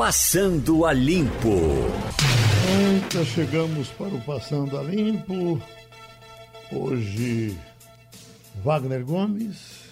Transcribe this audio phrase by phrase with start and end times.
[0.00, 1.58] Passando a Limpo.
[2.66, 5.60] Eita, chegamos para o Passando a Limpo.
[6.72, 7.54] Hoje,
[8.64, 9.90] Wagner Gomes,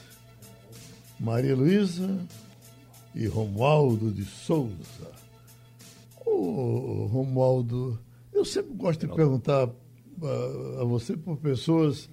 [1.20, 2.26] Maria Luísa
[3.14, 5.12] e Romualdo de Souza.
[6.24, 8.00] Ô, Romualdo,
[8.32, 12.08] eu sempre gosto de perguntar a, a você por pessoas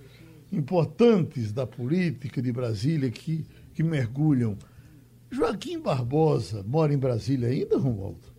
[0.51, 4.57] importantes da política de Brasília que, que mergulham.
[5.35, 8.33] Joaquim Barbosa mora em Brasília ainda, Romualdo?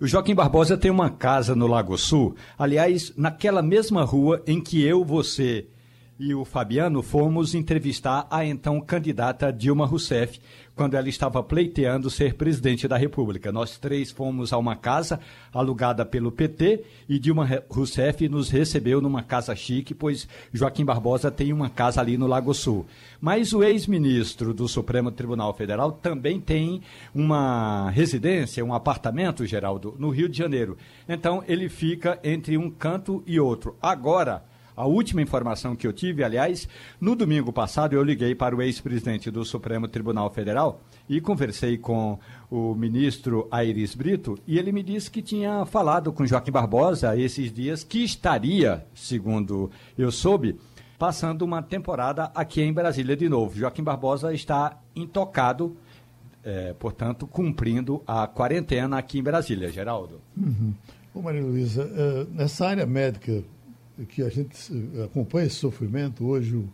[0.00, 4.80] O Joaquim Barbosa tem uma casa no Lago Sul, aliás, naquela mesma rua em que
[4.80, 5.66] eu, você
[6.16, 10.40] e o Fabiano fomos entrevistar a então candidata Dilma Rousseff,
[10.78, 13.50] quando ela estava pleiteando ser presidente da República.
[13.50, 15.18] Nós três fomos a uma casa
[15.52, 21.52] alugada pelo PT e Dilma Rousseff nos recebeu numa casa chique, pois Joaquim Barbosa tem
[21.52, 22.86] uma casa ali no Lago Sul.
[23.20, 26.80] Mas o ex-ministro do Supremo Tribunal Federal também tem
[27.12, 30.78] uma residência, um apartamento, Geraldo, no Rio de Janeiro.
[31.08, 33.76] Então ele fica entre um canto e outro.
[33.82, 34.44] Agora,
[34.78, 36.68] a última informação que eu tive, aliás,
[37.00, 42.16] no domingo passado eu liguei para o ex-presidente do Supremo Tribunal Federal e conversei com
[42.48, 47.52] o ministro Aires Brito e ele me disse que tinha falado com Joaquim Barbosa esses
[47.52, 49.68] dias que estaria, segundo
[49.98, 50.56] eu soube,
[50.96, 53.58] passando uma temporada aqui em Brasília de novo.
[53.58, 55.76] Joaquim Barbosa está intocado,
[56.44, 59.72] é, portanto, cumprindo a quarentena aqui em Brasília.
[59.72, 60.20] Geraldo.
[60.36, 60.72] Uhum.
[61.12, 63.42] Ô Maria Luísa, uh, nessa área médica
[64.06, 64.56] que a gente
[65.04, 66.26] acompanha esse sofrimento.
[66.26, 66.68] Hoje o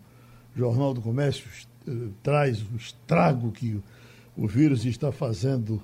[0.56, 1.46] Jornal do Comércio
[1.86, 3.80] uh, traz o estrago que
[4.36, 5.82] o, vírus está fazendo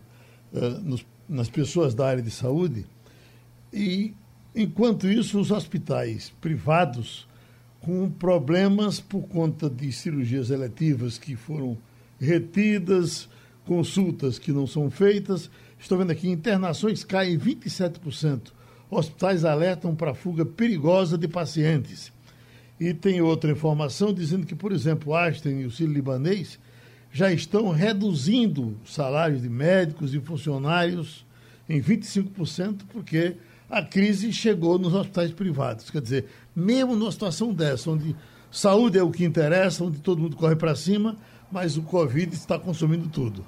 [0.82, 2.84] nos, nas pessoas da área de saúde.
[3.72, 4.12] E,
[4.54, 7.28] enquanto isso, os hospitais privados
[7.80, 11.78] com problemas por conta de cirurgias eletivas que foram
[12.20, 13.28] retidas,
[13.64, 15.50] consultas que não são feitas.
[15.78, 18.52] Estou vendo aqui, internações caem 27%
[18.90, 22.12] hospitais alertam para fuga perigosa de pacientes.
[22.78, 26.58] E tem outra informação dizendo que, por exemplo, Einstein e o Círio Libanês
[27.12, 31.24] já estão reduzindo salários de médicos e funcionários
[31.68, 33.36] em 25%, porque
[33.68, 35.90] a crise chegou nos hospitais privados.
[35.90, 38.16] Quer dizer, mesmo numa situação dessa, onde
[38.50, 41.16] saúde é o que interessa, onde todo mundo corre para cima,
[41.52, 43.44] mas o Covid está consumindo tudo.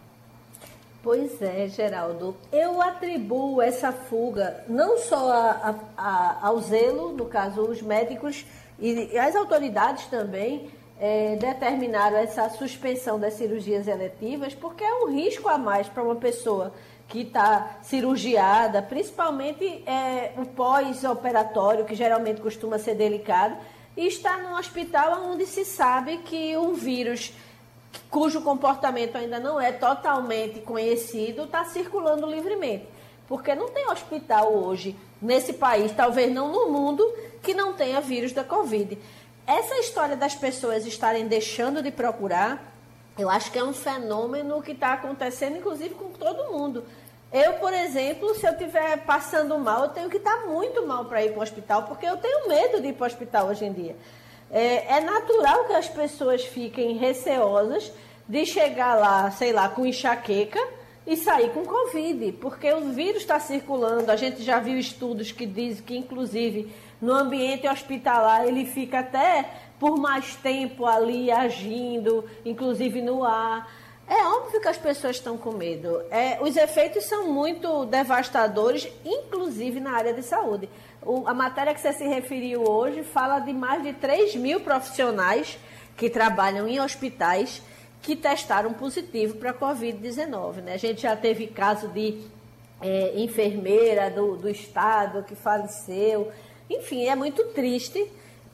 [1.03, 2.37] Pois é, Geraldo.
[2.53, 8.47] Eu atribuo essa fuga não só a, a, ao zelo, no caso, os médicos
[8.79, 10.71] e as autoridades também
[11.01, 16.15] é, determinaram essa suspensão das cirurgias eletivas, porque é um risco a mais para uma
[16.15, 16.73] pessoa
[17.09, 23.57] que está cirurgiada, principalmente é, o pós-operatório, que geralmente costuma ser delicado,
[23.97, 27.33] e está num hospital onde se sabe que um vírus
[28.11, 32.87] cujo comportamento ainda não é totalmente conhecido, está circulando livremente.
[33.29, 37.05] Porque não tem hospital hoje nesse país, talvez não no mundo,
[37.43, 38.99] que não tenha vírus da Covid.
[39.47, 42.73] Essa história das pessoas estarem deixando de procurar,
[43.19, 46.85] eu acho que é um fenômeno que está acontecendo, inclusive, com todo mundo.
[47.33, 51.07] Eu, por exemplo, se eu estiver passando mal, eu tenho que estar tá muito mal
[51.07, 53.65] para ir para o hospital, porque eu tenho medo de ir para o hospital hoje
[53.65, 53.97] em dia.
[54.53, 57.91] É, é natural que as pessoas fiquem receosas
[58.29, 60.61] de chegar lá, sei lá, com enxaqueca
[61.07, 64.13] e sair com Covid, porque o vírus está circulando.
[64.13, 69.45] A gente já viu estudos que dizem que, inclusive, no ambiente hospitalar ele fica até
[69.81, 73.69] por mais tempo ali agindo, inclusive no ar.
[74.07, 76.03] É óbvio que as pessoas estão com medo.
[76.11, 80.69] É, os efeitos são muito devastadores, inclusive na área de saúde.
[81.05, 85.59] O, a matéria que você se referiu hoje fala de mais de 3 mil profissionais
[85.97, 87.63] que trabalham em hospitais
[88.01, 90.57] que testaram positivo para a Covid-19.
[90.63, 90.75] Né?
[90.75, 92.21] A gente já teve caso de
[92.81, 96.31] é, enfermeira do, do estado que faleceu.
[96.69, 98.05] Enfim, é muito triste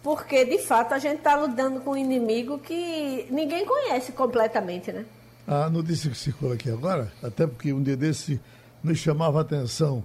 [0.03, 5.05] porque de fato a gente está lutando com um inimigo que ninguém conhece completamente, né?
[5.47, 8.41] A notícia que circula aqui agora, até porque um dia desse
[8.83, 10.05] nos chamava a atenção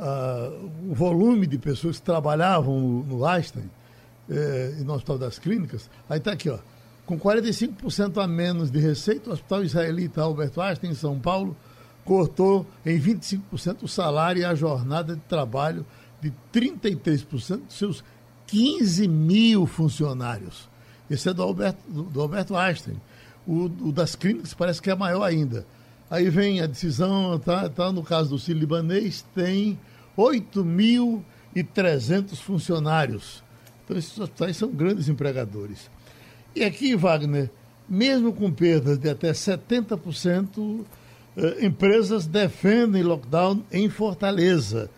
[0.00, 3.70] uh, o volume de pessoas que trabalhavam no, no Einstein
[4.28, 5.90] eh, e no Hospital das Clínicas.
[6.08, 6.58] Aí está aqui, ó,
[7.04, 11.56] com 45% a menos de receita, o Hospital Israelita Albert Einstein, em São Paulo,
[12.04, 15.84] cortou em 25% o salário e a jornada de trabalho
[16.20, 18.04] de 33% dos seus
[18.46, 20.68] 15 mil funcionários.
[21.10, 23.00] Esse é do Albert, do, Alberto Einstein.
[23.46, 25.66] O, o, das clínicas parece que é maior ainda.
[26.08, 29.78] Aí vem a decisão, tá, tá no caso do Círio Libanês, tem
[30.20, 33.42] 8.300 funcionários.
[33.84, 35.88] Então, esses hospitais são grandes empregadores.
[36.54, 37.50] E aqui, Wagner,
[37.88, 40.84] mesmo com perdas de até 70%,
[41.36, 44.90] Uh, empresas defendem lockdown em Fortaleza.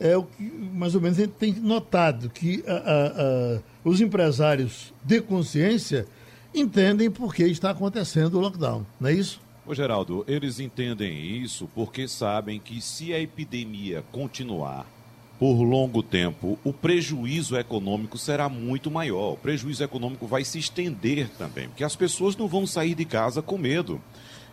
[0.00, 4.92] É o que mais ou menos a gente tem notado, que uh, uh, os empresários
[5.04, 6.06] de consciência
[6.54, 9.40] entendem por que está acontecendo o lockdown, não é isso?
[9.66, 14.86] Ô Geraldo, eles entendem isso porque sabem que se a epidemia continuar
[15.38, 19.32] por longo tempo, o prejuízo econômico será muito maior.
[19.32, 23.40] O prejuízo econômico vai se estender também, porque as pessoas não vão sair de casa
[23.40, 23.98] com medo.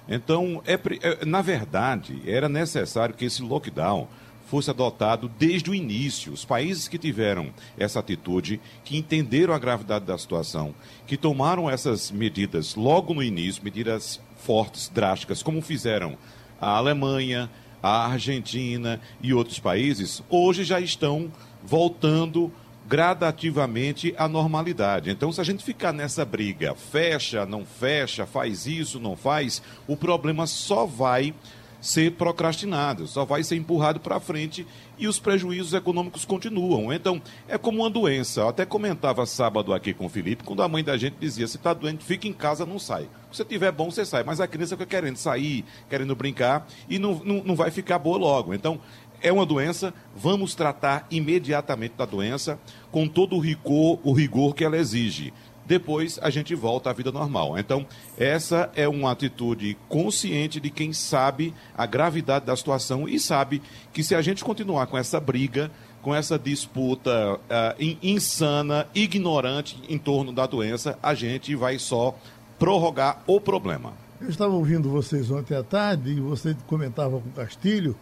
[0.08, 4.08] Então, é, é, na verdade, era necessário que esse lockdown
[4.48, 6.32] fosse adotado desde o início.
[6.32, 10.74] Os países que tiveram essa atitude, que entenderam a gravidade da situação,
[11.06, 16.18] que tomaram essas medidas logo no início, medidas fortes, drásticas, como fizeram
[16.60, 17.50] a Alemanha,
[17.82, 21.32] a Argentina e outros países, hoje já estão
[21.64, 22.52] voltando
[22.88, 25.10] gradativamente à normalidade.
[25.10, 29.96] Então, se a gente ficar nessa briga, fecha, não fecha, faz isso, não faz, o
[29.96, 31.34] problema só vai
[31.82, 34.68] ser procrastinado, só vai ser empurrado para frente
[35.00, 36.94] e os prejuízos econômicos continuam.
[36.94, 38.42] Então, é como uma doença.
[38.42, 41.58] Eu até comentava sábado aqui com o Felipe, quando a mãe da gente dizia: se
[41.58, 43.10] está doente, fica em casa, não sai.
[43.32, 44.24] Se tiver bom, você sai.
[44.24, 48.18] Mas a criança fica querendo sair, querendo brincar e não, não, não vai ficar boa
[48.18, 48.54] logo.
[48.54, 48.80] Então,
[49.22, 52.60] é uma doença, vamos tratar imediatamente da doença
[52.92, 55.34] com todo o rigor, o rigor que ela exige
[55.72, 57.58] depois a gente volta à vida normal.
[57.58, 57.86] Então,
[58.18, 63.62] essa é uma atitude consciente de quem sabe a gravidade da situação e sabe
[63.94, 65.72] que se a gente continuar com essa briga,
[66.02, 72.14] com essa disputa uh, insana, ignorante em torno da doença, a gente vai só
[72.60, 73.94] prorrogar o problema.
[74.20, 77.96] Eu estava ouvindo vocês ontem à tarde e você comentava com o Castilho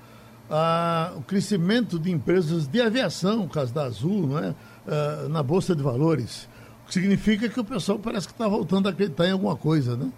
[0.49, 4.55] ah, o crescimento de empresas de aviação, o caso da Azul, não é?
[4.87, 6.48] Ah, na Bolsa de Valores.
[6.89, 10.11] Significa que o pessoal parece que está voltando a acreditar em alguma coisa, né?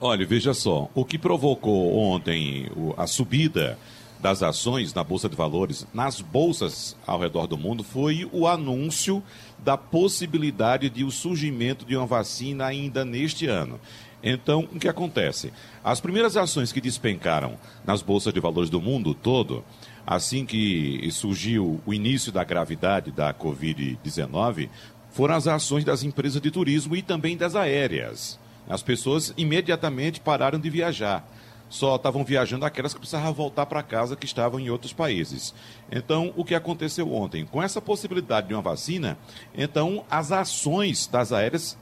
[0.00, 3.76] Olha, veja só, o que provocou ontem a subida
[4.20, 9.22] das ações na Bolsa de Valores, nas bolsas ao redor do mundo, foi o anúncio
[9.58, 13.80] da possibilidade de o surgimento de uma vacina ainda neste ano.
[14.22, 15.52] Então, o que acontece?
[15.82, 19.64] As primeiras ações que despencaram nas bolsas de valores do mundo todo,
[20.04, 24.68] assim que surgiu o início da gravidade da Covid-19,
[25.10, 28.38] foram as ações das empresas de turismo e também das aéreas.
[28.68, 31.26] As pessoas imediatamente pararam de viajar.
[31.70, 35.54] Só estavam viajando aquelas que precisavam voltar para casa que estavam em outros países.
[35.90, 37.44] Então, o que aconteceu ontem?
[37.44, 39.18] Com essa possibilidade de uma vacina,
[39.54, 41.76] então as ações das aéreas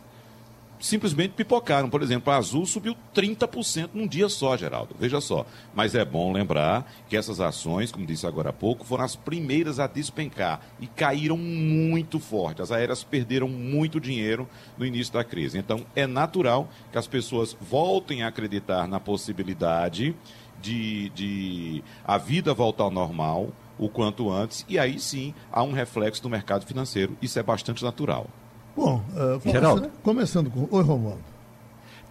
[0.78, 1.88] simplesmente pipocaram.
[1.88, 4.94] Por exemplo, a Azul subiu 30% num dia só, Geraldo.
[4.98, 5.46] Veja só.
[5.74, 9.78] Mas é bom lembrar que essas ações, como disse agora há pouco, foram as primeiras
[9.78, 12.62] a despencar e caíram muito forte.
[12.62, 15.58] As aéreas perderam muito dinheiro no início da crise.
[15.58, 20.14] Então, é natural que as pessoas voltem a acreditar na possibilidade
[20.60, 25.72] de, de a vida voltar ao normal o quanto antes, e aí sim há um
[25.72, 27.16] reflexo no mercado financeiro.
[27.20, 28.26] Isso é bastante natural.
[28.76, 30.68] Bom, uh, começando, começando com.
[30.70, 31.24] Oi, Romualdo.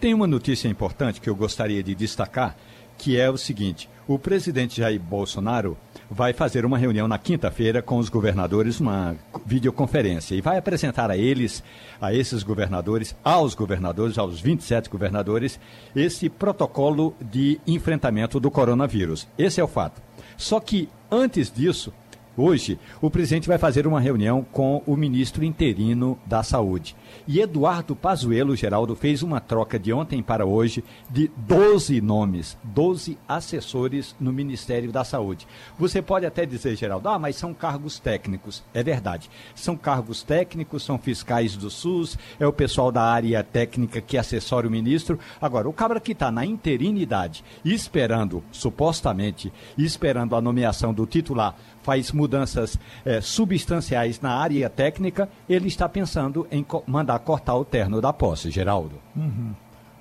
[0.00, 2.56] Tem uma notícia importante que eu gostaria de destacar,
[2.98, 5.76] que é o seguinte: o presidente Jair Bolsonaro
[6.10, 9.14] vai fazer uma reunião na quinta-feira com os governadores, uma
[9.44, 11.62] videoconferência, e vai apresentar a eles,
[12.00, 15.60] a esses governadores, aos governadores, aos 27 governadores,
[15.94, 19.28] esse protocolo de enfrentamento do coronavírus.
[19.38, 20.02] Esse é o fato.
[20.36, 21.92] Só que, antes disso,
[22.38, 26.94] Hoje, o presidente vai fazer uma reunião com o ministro interino da Saúde.
[27.26, 33.16] E Eduardo Pazuello, Geraldo, fez uma troca de ontem para hoje de 12 nomes, 12
[33.26, 35.48] assessores no Ministério da Saúde.
[35.78, 38.62] Você pode até dizer, Geraldo, ah, mas são cargos técnicos.
[38.74, 39.30] É verdade.
[39.54, 44.68] São cargos técnicos, são fiscais do SUS, é o pessoal da área técnica que assessora
[44.68, 45.18] o ministro.
[45.40, 52.10] Agora, o cabra que está na interinidade, esperando, supostamente, esperando a nomeação do titular faz
[52.10, 58.00] mudanças é, substanciais na área técnica, ele está pensando em co mandar cortar o terno
[58.00, 58.96] da posse, Geraldo.
[59.14, 59.54] Uhum.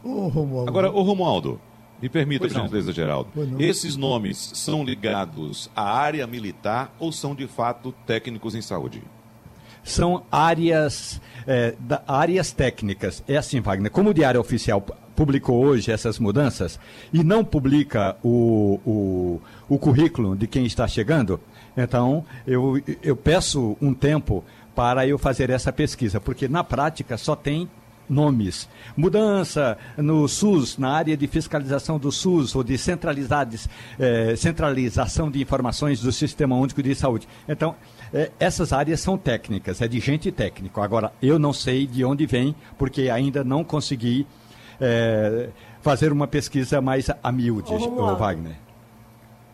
[0.03, 0.67] Romualdo.
[0.67, 1.61] Agora, o Romualdo,
[2.01, 3.29] me permita, gentileza, Geraldo.
[3.59, 9.03] Esses nomes são ligados à área militar ou são de fato técnicos em saúde?
[9.83, 13.23] São áreas, é, da, áreas técnicas.
[13.27, 13.91] É assim, Wagner.
[13.91, 14.83] Como o Diário Oficial
[15.15, 16.79] publicou hoje essas mudanças
[17.13, 21.39] e não publica o, o, o currículo de quem está chegando,
[21.75, 24.43] então, eu, eu peço um tempo
[24.75, 27.69] para eu fazer essa pesquisa, porque na prática só tem
[28.09, 28.69] nomes.
[28.95, 33.67] Mudança no SUS, na área de fiscalização do SUS ou de centralizadas,
[33.99, 37.27] eh, centralização de informações do Sistema Único de Saúde.
[37.47, 37.75] Então,
[38.13, 40.81] eh, essas áreas são técnicas, é de gente técnico.
[40.81, 44.27] Agora, eu não sei de onde vem, porque ainda não consegui
[44.79, 45.49] eh,
[45.81, 48.64] fazer uma pesquisa mais a miúde, Ô, Wagner.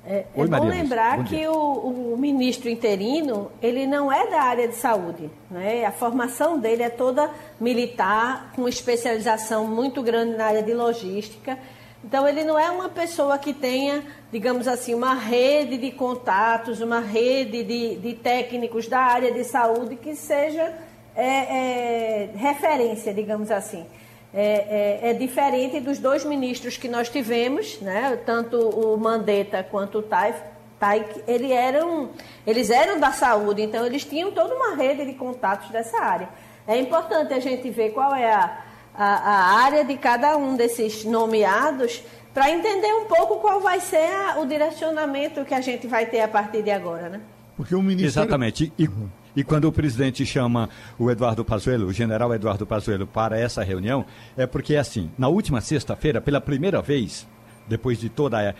[0.05, 4.27] É, Oi, é bom Maria lembrar bom que o, o, ministro interino, ele não é
[4.29, 5.29] da área de saúde.
[5.49, 5.85] Né?
[5.85, 7.29] A formação dele é toda
[7.59, 11.57] militar, com especialização muito grande na área de logística.
[12.03, 16.99] Então, ele não é uma pessoa que tenha, digamos assim, uma rede de contatos, uma
[16.99, 20.73] rede de, de técnicos da área de saúde que seja
[21.15, 23.85] é, é, referência, digamos assim.
[24.33, 28.17] É, é, é, diferente dos dois ministros que nós tivemos, né?
[28.25, 30.39] tanto o Mandetta quanto o Taif,
[30.79, 32.09] Taik, eles eram,
[32.47, 36.29] eles eram da saúde, então eles tinham toda uma rede de contatos dessa área.
[36.65, 38.57] É importante a gente ver qual é a,
[38.95, 42.01] a, a área de cada um desses nomeados
[42.33, 46.21] para entender um pouco qual vai ser a, o direcionamento que a gente vai ter
[46.21, 47.09] a partir de agora.
[47.09, 47.21] Né?
[47.57, 48.27] Porque o ministério...
[48.27, 48.71] Exatamente.
[48.77, 49.09] E, uhum.
[49.35, 50.69] E quando o presidente chama
[50.99, 55.61] o Eduardo Pazuello, o general Eduardo Pazuello, para essa reunião, é porque, assim, na última
[55.61, 57.27] sexta-feira, pela primeira vez,
[57.71, 58.53] depois de toda é,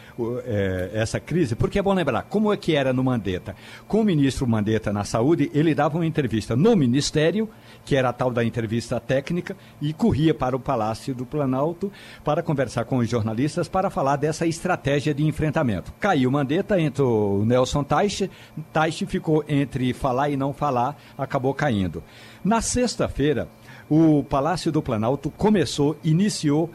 [0.46, 3.56] é, essa crise, porque é bom lembrar, como é que era no Mandetta?
[3.88, 7.50] Com o ministro Mandetta na saúde, ele dava uma entrevista no Ministério,
[7.84, 11.92] que era a tal da entrevista técnica, e corria para o Palácio do Planalto
[12.24, 15.92] para conversar com os jornalistas para falar dessa estratégia de enfrentamento.
[16.00, 18.32] Caiu Mandetta, entrou o Nelson Taixe,
[18.72, 22.02] Taixe ficou entre falar e não falar, acabou caindo.
[22.44, 23.50] Na sexta-feira,
[23.90, 26.70] o Palácio do Planalto começou, iniciou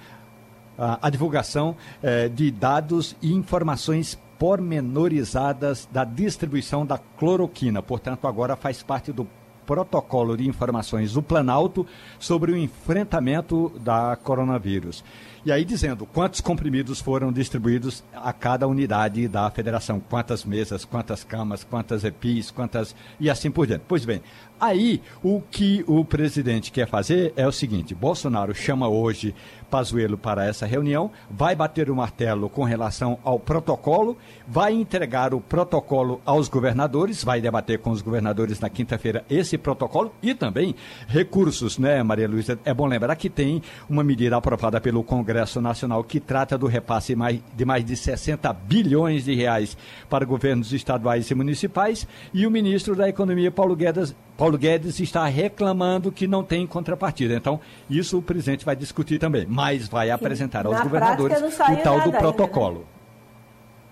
[0.79, 7.83] a, divulgação eh, de dados e informações pormenorizadas da distribuição da cloroquina.
[7.83, 9.27] Portanto, agora faz parte do
[9.67, 11.85] protocolo de informações do Planalto
[12.19, 15.03] sobre o enfrentamento da coronavírus.
[15.45, 21.23] E aí dizendo quantos comprimidos foram distribuídos a cada unidade da federação, quantas mesas, quantas
[21.23, 23.85] camas, quantas EPIs, quantas e assim por diante.
[23.87, 24.23] Pois bem,
[24.61, 29.35] aí o que o presidente quer fazer é o seguinte: Bolsonaro chama hoje
[29.71, 35.41] Pazuello para essa reunião, vai bater o martelo com relação ao protocolo, vai entregar o
[35.41, 40.75] protocolo aos governadores, vai debater com os governadores na quinta-feira esse protocolo e também
[41.09, 42.59] recursos, né, Maria Luísa?
[42.65, 47.17] É bom lembrar que tem uma medida aprovada pelo Congresso Nacional que trata do repasse
[47.55, 49.77] de mais de 60 bilhões de reais
[50.09, 55.25] para governos estaduais e municipais e o ministro da Economia, Paulo Guedes, Paulo Guedes está
[55.27, 57.35] reclamando que não tem contrapartida.
[57.35, 62.13] Então, isso o presidente vai discutir também, mas vai apresentar aos governadores o tal do
[62.13, 62.79] protocolo.
[62.79, 62.97] Ainda, né?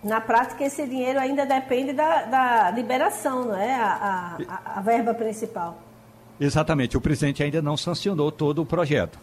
[0.05, 3.75] Na prática, esse dinheiro ainda depende da, da liberação, não é?
[3.75, 5.83] A, a, a, verba principal.
[6.39, 6.95] Exatamente.
[6.95, 9.19] O presidente ainda não sancionou todo o projeto.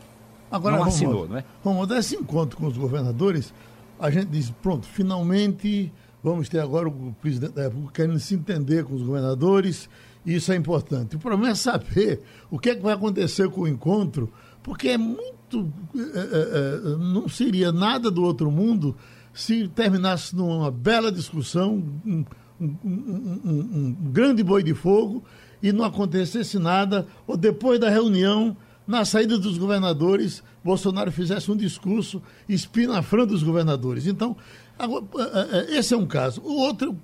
[0.50, 1.44] Agora, não assinou, Romulo, não é?
[1.64, 3.54] Vamos desse encontro com os governadores,
[4.00, 8.84] a gente diz, pronto, finalmente vamos ter agora o presidente da República querendo se entender
[8.84, 9.88] com os governadores
[10.26, 11.16] isso é importante.
[11.16, 14.98] O problema é saber o que, é que vai acontecer com o encontro, porque é
[14.98, 15.72] muito.
[15.96, 18.96] É, é, é, não seria nada do outro mundo
[19.34, 22.26] se terminasse numa bela discussão, um,
[22.60, 25.24] um, um, um grande boi de fogo,
[25.62, 28.56] e não acontecesse nada, ou depois da reunião,
[28.88, 34.08] na saída dos governadores, Bolsonaro fizesse um discurso espinafrando dos governadores.
[34.08, 34.36] Então,
[34.82, 36.42] Agora, é, é, esse é um caso.
[36.42, 36.98] O outro,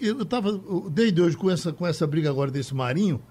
[0.00, 0.60] eu estava
[0.90, 3.22] desde hoje com essa, com essa briga agora desse Marinho,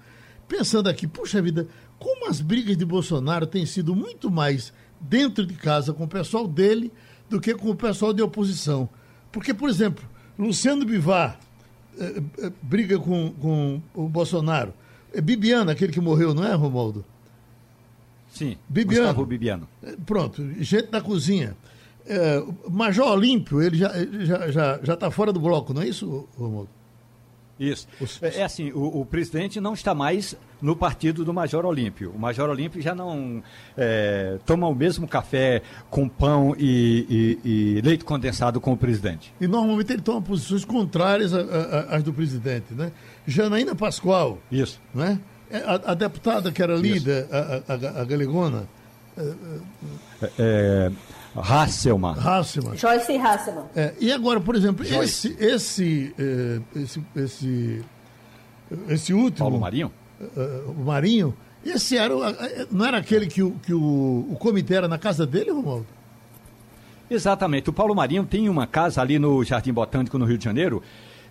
[0.48, 1.68] pensando aqui, puxa vida,
[2.00, 6.48] como as brigas de Bolsonaro têm sido muito mais dentro de casa com o pessoal
[6.48, 6.94] dele
[7.30, 8.88] do que com o pessoal de oposição.
[9.34, 11.38] Porque, por exemplo, Luciano Bivar
[12.00, 14.74] é, é, briga com, com o Bolsonaro.
[15.14, 17.04] É Bibiana, aquele que morreu, não é, Romualdo?
[18.32, 19.08] Sim, Bibiano.
[19.08, 19.68] Gustavo Bibiano.
[20.06, 21.58] Pronto, gente da cozinha.
[22.10, 25.88] É, Major Olímpio, ele já está já, já, já tá fora do bloco, não é
[25.88, 26.68] isso, Romulo?
[27.60, 27.88] Isso.
[28.22, 32.12] É, é assim, o, o, presidente não está mais no partido do Major Olímpio.
[32.16, 33.44] O Major Olímpio já não
[33.78, 39.34] é, toma o mesmo café com pão e, e, e, leite condensado com o presidente.
[39.42, 42.94] E normalmente ele toma posições contrárias às do presidente, né?
[43.28, 44.38] Janaína Pascoal.
[44.50, 44.80] Isso.
[44.96, 45.20] Né?
[45.52, 48.70] A, a deputada que era líder, a, a, a, Galegona.
[49.18, 50.92] É, é
[51.36, 52.14] Hasselman.
[52.14, 52.78] Hasselman.
[52.78, 53.66] Joyce Hasselman.
[53.76, 57.86] É, e agora, por exemplo, esse, esse, eh, esse, esse,
[58.88, 59.38] esse último.
[59.38, 59.92] Paulo Marinho?
[60.20, 61.36] Uh, o Marinho.
[61.64, 62.14] Esse era,
[62.72, 65.86] não era aquele que, o, que o, o comitê era na casa dele, Romualdo?
[67.10, 67.70] Exatamente.
[67.70, 70.82] O Paulo Marinho tem uma casa ali no Jardim Botânico, no Rio de Janeiro.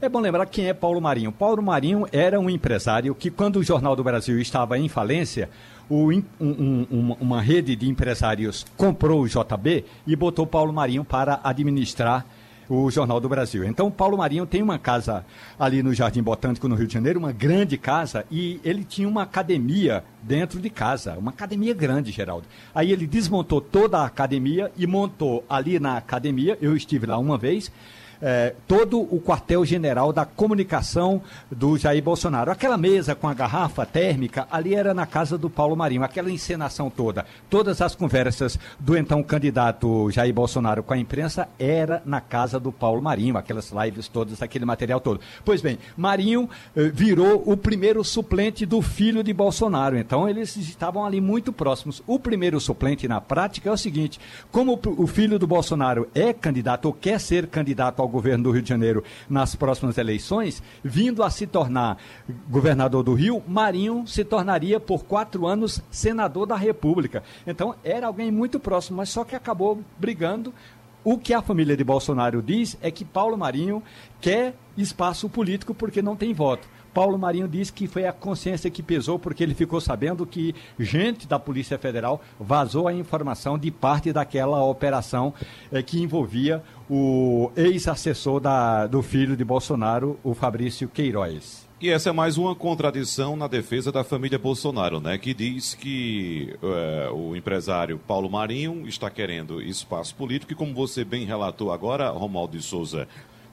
[0.01, 1.33] É bom lembrar quem é Paulo Marinho.
[1.33, 5.49] Paulo Marinho era um empresário que, quando o Jornal do Brasil estava em falência,
[5.89, 11.41] o, um, um, uma rede de empresários comprou o JB e botou Paulo Marinho para
[11.43, 12.27] administrar
[12.69, 13.65] o Jornal do Brasil.
[13.65, 15.25] Então, Paulo Marinho tem uma casa
[15.59, 19.23] ali no Jardim Botânico, no Rio de Janeiro, uma grande casa, e ele tinha uma
[19.23, 22.47] academia dentro de casa, uma academia grande, Geraldo.
[22.75, 27.39] Aí ele desmontou toda a academia e montou ali na academia, eu estive lá uma
[27.39, 27.73] vez,
[28.21, 32.51] é, todo o quartel-general da comunicação do Jair Bolsonaro.
[32.51, 36.91] Aquela mesa com a garrafa térmica, ali era na casa do Paulo Marinho, aquela encenação
[36.91, 37.25] toda.
[37.49, 42.73] Todas as conversas do então candidato Jair Bolsonaro com a imprensa era na casa do
[42.73, 45.21] Paulo Marinho, aquelas lives todas, aquele material todo.
[45.45, 51.05] Pois bem, Marinho eh, virou o primeiro suplente do filho de Bolsonaro, então eles estavam
[51.05, 52.03] ali muito próximos.
[52.07, 54.19] O primeiro suplente na prática é o seguinte:
[54.51, 58.51] como o filho do Bolsonaro é candidato ou quer ser candidato ao ao governo do
[58.51, 61.99] Rio de Janeiro nas próximas eleições, vindo a se tornar
[62.49, 67.23] governador do Rio, Marinho se tornaria por quatro anos senador da República.
[67.47, 70.53] Então era alguém muito próximo, mas só que acabou brigando.
[71.05, 73.83] O que a família de Bolsonaro diz é que Paulo Marinho
[74.21, 76.69] quer espaço político porque não tem voto.
[76.93, 81.27] Paulo Marinho disse que foi a consciência que pesou porque ele ficou sabendo que gente
[81.27, 85.33] da Polícia Federal vazou a informação de parte daquela operação
[85.73, 88.41] eh, que envolvia o ex-assessor
[88.91, 91.69] do filho de Bolsonaro, o Fabrício Queiroz.
[91.81, 95.17] E essa é mais uma contradição na defesa da família Bolsonaro, né?
[95.17, 101.05] Que diz que é, o empresário Paulo Marinho está querendo espaço político e, como você
[101.05, 103.07] bem relatou agora, Romualdo de Souza,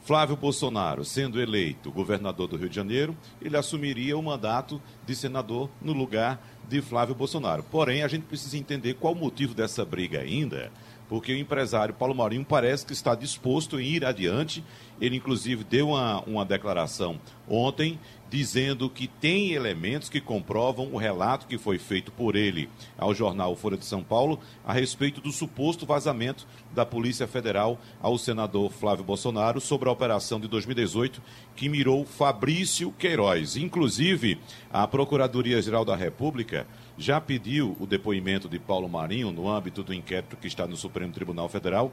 [0.06, 5.68] Flávio Bolsonaro, sendo eleito governador do Rio de Janeiro, ele assumiria o mandato de senador
[5.82, 7.64] no lugar de Flávio Bolsonaro.
[7.64, 10.72] Porém, a gente precisa entender qual o motivo dessa briga ainda,
[11.08, 14.64] porque o empresário Paulo Maurinho parece que está disposto em ir adiante.
[15.00, 21.48] Ele, inclusive, deu uma, uma declaração ontem dizendo que tem elementos que comprovam o relato
[21.48, 25.86] que foi feito por ele ao jornal Folha de São Paulo a respeito do suposto
[25.86, 31.22] vazamento da Polícia Federal ao senador Flávio Bolsonaro sobre a operação de 2018
[31.56, 33.56] que mirou Fabrício Queiroz.
[33.56, 34.40] Inclusive,
[34.72, 40.38] a Procuradoria-Geral da República já pediu o depoimento de Paulo Marinho no âmbito do inquérito
[40.38, 41.92] que está no Supremo Tribunal Federal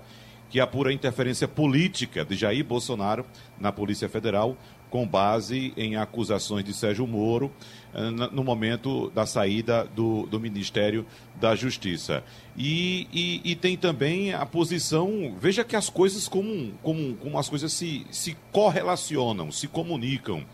[0.53, 3.25] que apura a interferência política de Jair Bolsonaro
[3.59, 4.55] na Polícia Federal,
[4.91, 7.51] com base em acusações de Sérgio Moro
[7.95, 11.07] eh, no momento da saída do, do Ministério
[11.41, 12.23] da Justiça.
[12.55, 15.35] E, e, e, tem também a posição.
[15.41, 20.45] Veja que as coisas, como, como, como as coisas se, se correlacionam, se comunicam.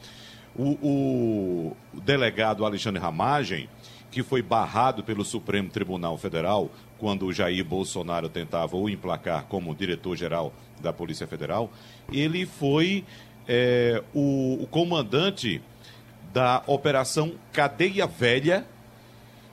[0.56, 3.68] O, o delegado Alexandre Ramagem,
[4.10, 9.74] que foi barrado pelo Supremo Tribunal Federal quando o Jair Bolsonaro tentava o emplacar como
[9.74, 11.70] diretor-geral da Polícia Federal,
[12.12, 13.04] ele foi
[13.46, 15.62] é, o, o comandante
[16.32, 18.66] da Operação Cadeia Velha,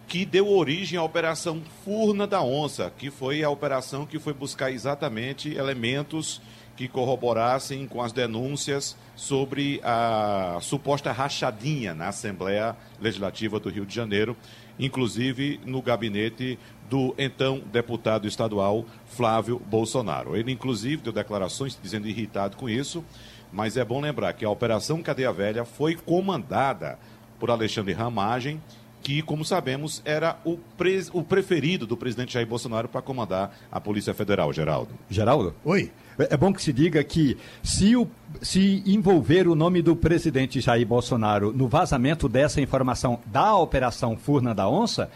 [0.08, 4.72] que deu origem à Operação Furna da Onça, que foi a operação que foi buscar
[4.72, 6.42] exatamente elementos
[6.76, 13.96] que corroborassem com as denúncias sobre a suposta rachadinha na Assembleia Legislativa do Rio de
[13.96, 14.36] Janeiro,
[14.78, 16.60] inclusive no gabinete
[16.90, 20.36] do então deputado estadual Flávio Bolsonaro.
[20.36, 23.04] Ele, inclusive, deu declarações dizendo irritado com isso,
[23.52, 27.00] mas é bom lembrar que a Operação Cadeia Velha foi comandada
[27.40, 28.62] por Alexandre Ramagem,
[29.02, 33.80] que, como sabemos, era o, pre o preferido do presidente Jair Bolsonaro para comandar a
[33.80, 34.94] Polícia Federal, Geraldo.
[35.10, 35.56] Geraldo?
[35.64, 35.92] Oi.
[36.18, 38.08] É, é bom que se diga que se, o,
[38.42, 44.54] se envolver o nome do presidente Jair Bolsonaro no vazamento dessa informação da Operação Furna
[44.54, 45.10] da Onça,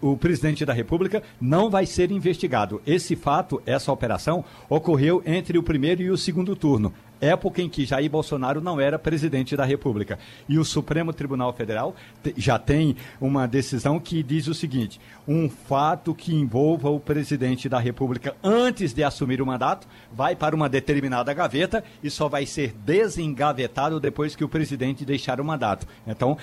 [0.00, 2.80] o presidente da República não vai ser investigado.
[2.86, 7.84] Esse fato, essa operação, ocorreu entre o primeiro e o segundo turno época em que
[7.84, 10.18] Jair Bolsonaro não era presidente da República.
[10.48, 11.94] E o Supremo Tribunal Federal
[12.36, 17.78] já tem uma decisão que diz o seguinte: um fato que envolva o presidente da
[17.78, 22.74] República antes de assumir o mandato vai para uma determinada gaveta e só vai ser
[22.84, 25.86] desengavetado depois que o presidente deixar o mandato.
[26.06, 26.36] Então,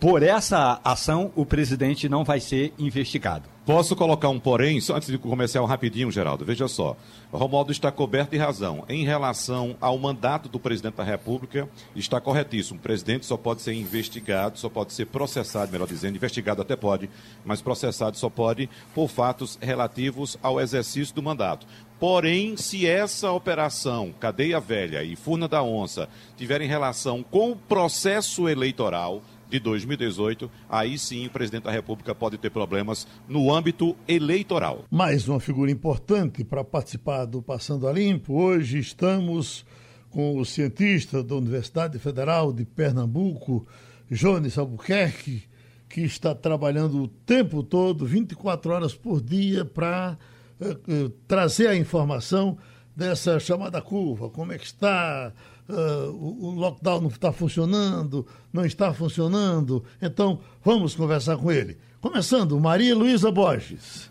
[0.00, 3.46] por essa ação, o presidente não vai ser investigado.
[3.66, 6.42] Posso colocar um porém, só antes de começar um rapidinho, Geraldo.
[6.42, 6.96] Veja só.
[7.30, 8.82] Romualdo está coberto de razão.
[8.88, 12.78] Em relação ao mandato do presidente da República, está corretíssimo.
[12.78, 17.10] O presidente só pode ser investigado, só pode ser processado, melhor dizendo, investigado até pode,
[17.44, 21.66] mas processado só pode por fatos relativos ao exercício do mandato.
[22.00, 26.08] Porém, se essa operação Cadeia Velha e Furna da Onça
[26.38, 32.38] tiverem relação com o processo eleitoral, de 2018, aí sim o presidente da República pode
[32.38, 34.84] ter problemas no âmbito eleitoral.
[34.90, 38.34] Mais uma figura importante para participar do Passando a Limpo.
[38.34, 39.66] Hoje estamos
[40.08, 43.66] com o cientista da Universidade Federal de Pernambuco,
[44.10, 45.42] Jones Albuquerque,
[45.88, 50.16] que está trabalhando o tempo todo, 24 horas por dia, para
[50.60, 52.56] uh, uh, trazer a informação
[52.94, 55.32] dessa chamada curva, como é que está,
[55.70, 59.84] uh, o, o lockdown não está funcionando, não está funcionando.
[60.00, 61.78] Então, vamos conversar com ele.
[62.00, 64.10] Começando, Maria Luísa Borges.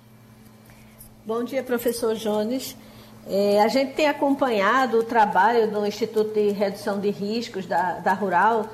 [1.25, 2.75] Bom dia, professor Jones.
[3.27, 8.13] É, a gente tem acompanhado o trabalho do Instituto de Redução de Riscos da, da
[8.13, 8.65] Rural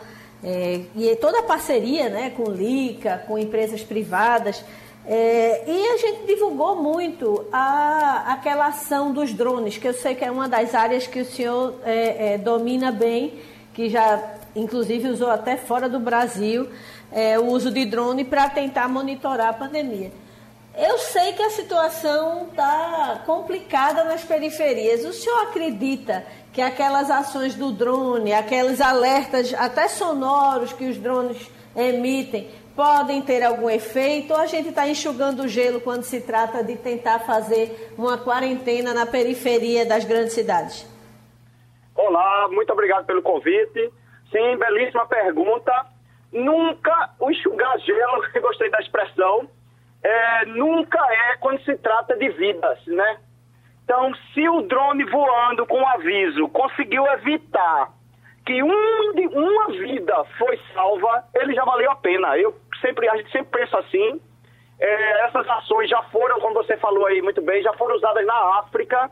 [0.44, 4.64] é, e toda a parceria né, com LICA, com empresas privadas.
[5.08, 10.26] É, e a gente divulgou muito a, aquela ação dos drones, que eu sei que
[10.26, 13.40] é uma das áreas que o senhor é, é, domina bem,
[13.74, 16.68] que já inclusive usou até fora do Brasil
[17.12, 20.12] é, o uso de drone para tentar monitorar a pandemia.
[20.78, 25.06] Eu sei que a situação está complicada nas periferias.
[25.06, 31.50] O senhor acredita que aquelas ações do drone, aqueles alertas até sonoros que os drones
[31.76, 36.64] emitem, podem ter algum efeito ou a gente está enxugando o gelo quando se trata
[36.64, 40.86] de tentar fazer uma quarentena na periferia das grandes cidades?
[41.96, 43.92] Olá, muito obrigado pelo convite.
[44.30, 45.72] Sim, belíssima pergunta.
[46.32, 49.50] Nunca o enxugar gelo, gostei da expressão,
[50.04, 53.18] é, nunca é quando se trata de vidas, né?
[53.86, 57.95] Então, se o drone voando com aviso conseguiu evitar
[58.46, 62.38] que um, uma vida foi salva, ele já valeu a pena.
[62.38, 64.22] Eu sempre, a gente sempre pensa assim.
[64.80, 68.60] É, essas ações já foram, como você falou aí muito bem, já foram usadas na
[68.60, 69.10] África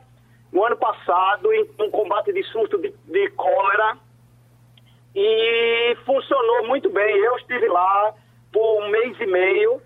[0.51, 3.97] no ano passado, em um combate de surto de, de cólera.
[5.15, 7.17] E funcionou muito bem.
[7.17, 8.13] Eu estive lá
[8.51, 9.81] por um mês e meio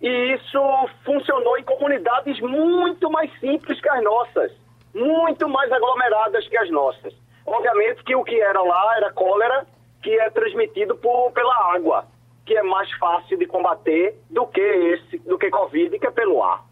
[0.00, 0.60] e isso
[1.04, 4.52] funcionou em comunidades muito mais simples que as nossas,
[4.92, 7.21] muito mais aglomeradas que as nossas.
[7.46, 9.66] Obviamente que o que era lá era cólera,
[10.02, 12.06] que é transmitido por, pela água,
[12.44, 16.42] que é mais fácil de combater do que esse, do que Covid, que é pelo
[16.42, 16.64] ar.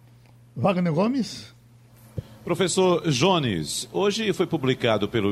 [0.57, 1.55] Wagner Gomes?
[2.45, 5.31] Professor Jones, hoje foi publicado pelo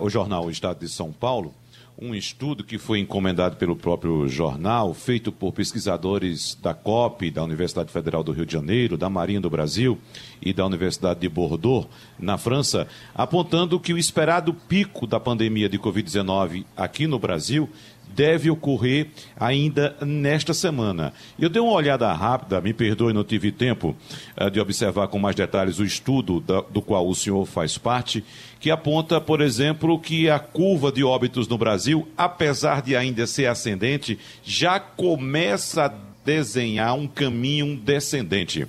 [0.00, 1.54] o jornal o Estado de São Paulo
[1.98, 7.90] um estudo que foi encomendado pelo próprio jornal, feito por pesquisadores da COP, da Universidade
[7.90, 9.98] Federal do Rio de Janeiro, da Marinha do Brasil
[10.42, 15.78] e da Universidade de Bordeaux, na França, apontando que o esperado pico da pandemia de
[15.78, 17.68] Covid-19 aqui no Brasil
[18.16, 21.12] deve ocorrer ainda nesta semana.
[21.38, 23.94] Eu dei uma olhada rápida, me perdoe, não tive tempo
[24.40, 28.24] uh, de observar com mais detalhes o estudo da, do qual o senhor faz parte,
[28.58, 33.46] que aponta, por exemplo, que a curva de óbitos no Brasil, apesar de ainda ser
[33.46, 35.92] ascendente, já começa a
[36.24, 38.66] desenhar um caminho descendente.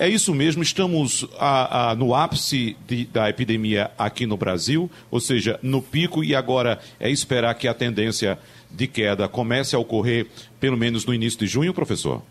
[0.00, 5.18] É isso mesmo, estamos a, a, no ápice de, da epidemia aqui no Brasil, ou
[5.20, 8.38] seja, no pico, e agora é esperar que a tendência
[8.70, 10.26] de queda comece a ocorrer
[10.60, 12.22] pelo menos no início de junho, professor?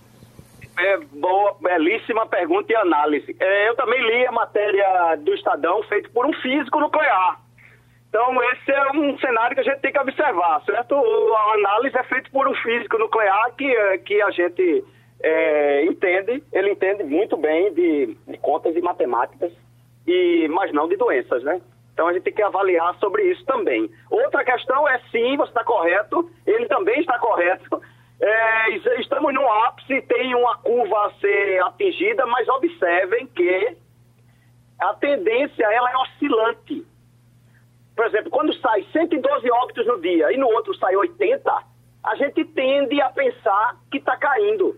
[0.77, 3.35] É, boa, belíssima pergunta e análise.
[3.39, 7.41] É, eu também li a matéria do Estadão feita por um físico nuclear.
[8.09, 10.95] Então, esse é um cenário que a gente tem que observar, certo?
[10.95, 14.83] A análise é feita por um físico nuclear que, é, que a gente
[15.21, 19.51] é, entende, ele entende muito bem de, de contas e matemáticas,
[20.05, 21.59] e, mas não de doenças, né?
[21.97, 23.89] Então a gente tem que avaliar sobre isso também.
[24.11, 27.81] Outra questão é sim, você está correto, ele também está correto.
[28.21, 33.77] É, estamos no ápice, tem uma curva a ser atingida, mas observem que
[34.79, 36.85] a tendência ela é oscilante.
[37.95, 41.51] Por exemplo, quando sai 112 óbitos no dia e no outro sai 80,
[42.03, 44.77] a gente tende a pensar que está caindo.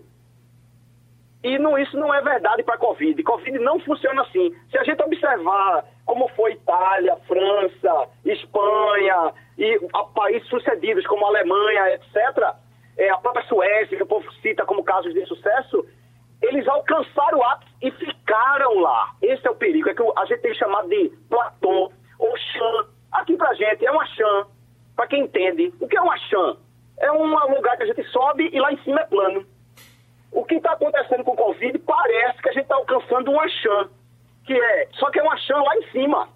[1.43, 3.21] E não, isso não é verdade para a Covid.
[3.23, 4.53] Covid não funciona assim.
[4.69, 9.79] Se a gente observar como foi Itália, França, Espanha e
[10.13, 12.55] países sucedidos como Alemanha, etc.,
[12.97, 15.85] é, a própria Suécia, que o povo cita como casos de sucesso,
[16.41, 19.13] eles alcançaram o ápice e ficaram lá.
[19.21, 22.87] Esse é o perigo, é que a gente tem chamado de platô ou chã.
[23.13, 24.45] Aqui pra gente é uma chã,
[24.95, 25.73] para quem entende.
[25.79, 26.57] O que é uma chã?
[26.99, 27.25] É um
[27.55, 29.45] lugar que a gente sobe e lá em cima é plano.
[30.31, 33.89] O que está acontecendo com o Covid parece que a gente está alcançando uma chã,
[34.45, 36.29] que é, só que é uma chã lá em cima.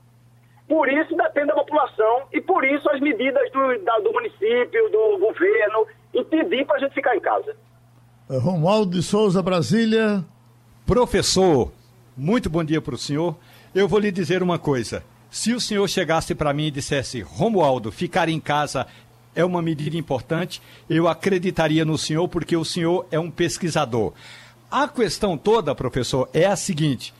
[0.67, 5.17] Por isso depende da população e por isso as medidas do, da, do município, do
[5.19, 7.56] governo, impedir para a gente ficar em casa.
[8.29, 10.23] É, Romualdo de Souza, Brasília.
[10.86, 11.71] Professor,
[12.15, 13.36] muito bom dia para o senhor.
[13.75, 15.03] Eu vou lhe dizer uma coisa.
[15.29, 18.86] Se o senhor chegasse para mim e dissesse, Romualdo, ficar em casa
[19.36, 24.13] é uma medida importante, eu acreditaria no senhor, porque o senhor é um pesquisador.
[24.69, 27.13] A questão toda, professor, é a seguinte: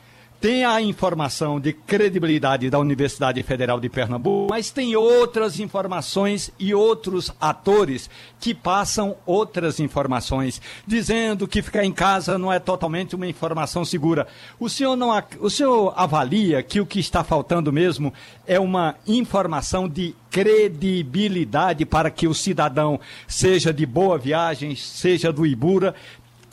[0.44, 6.74] tem a informação de credibilidade da Universidade Federal de Pernambuco, mas tem outras informações e
[6.74, 13.26] outros atores que passam outras informações, dizendo que ficar em casa não é totalmente uma
[13.26, 14.26] informação segura.
[14.60, 18.12] O senhor não o senhor avalia que o que está faltando mesmo
[18.46, 25.46] é uma informação de credibilidade para que o cidadão seja de boa viagem, seja do
[25.46, 25.94] Ibura,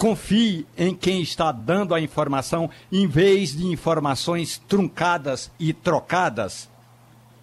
[0.02, 6.68] confie em quem está dando a informação em vez de informações truncadas e trocadas?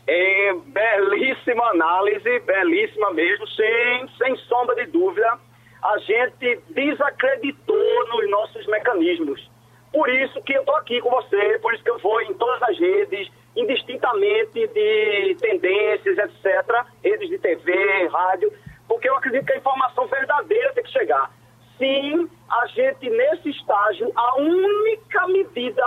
[0.09, 5.38] É, belíssima análise, belíssima mesmo, sem, sem sombra de dúvida.
[5.85, 9.49] A gente desacreditou nos nossos mecanismos.
[9.92, 12.61] Por isso que eu estou aqui com você, por isso que eu vou em todas
[12.64, 18.53] as redes, indistintamente de tendências, etc., redes de TV, rádio,
[18.88, 21.31] porque eu acredito que a informação verdadeira tem que chegar
[21.79, 25.83] sim, a gente, nesse estágio, a única medida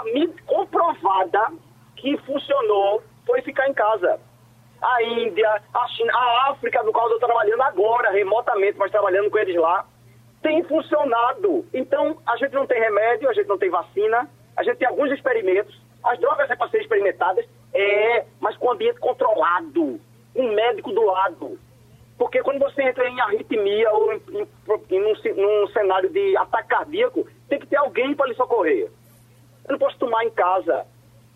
[0.45, 1.51] comprovada
[1.97, 4.19] que funcionou foi ficar em casa.
[4.81, 9.29] A Índia, a China, a África, no qual eu estou trabalhando agora, remotamente, mas trabalhando
[9.29, 9.85] com eles lá,
[10.41, 11.65] tem funcionado.
[11.71, 14.27] Então, a gente não tem remédio, a gente não tem vacina,
[14.57, 15.79] a gente tem alguns experimentos.
[16.03, 19.99] As drogas é para serem experimentadas, é, mas com ambiente controlado,
[20.35, 21.59] um médico do lado.
[22.21, 24.47] Porque quando você entra em arritmia ou em, em,
[24.91, 28.91] em num, num, cenário de ataque cardíaco, tem que ter alguém para lhe socorrer.
[29.65, 30.85] Eu não posso tomar em casa.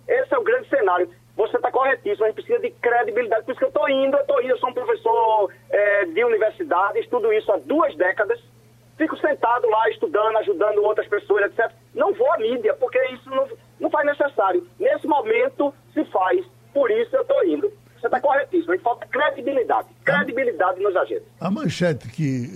[0.07, 1.09] Esse é o grande cenário.
[1.35, 3.45] Você está corretíssimo, a gente precisa de credibilidade.
[3.45, 6.23] Por isso que eu estou indo, eu estou indo, eu sou um professor é, de
[6.23, 8.39] universidade, estudo isso há duas décadas.
[8.95, 11.71] Fico sentado lá estudando, ajudando outras pessoas, etc.
[11.95, 13.47] Não vou à mídia, porque isso não,
[13.79, 14.63] não faz necessário.
[14.79, 16.45] Nesse momento se faz.
[16.71, 17.73] Por isso eu estou indo.
[18.05, 18.71] Você está corretíssimo.
[18.71, 19.87] A gente falta credibilidade.
[20.03, 21.23] Credibilidade nos agentes.
[21.39, 22.51] A manchete que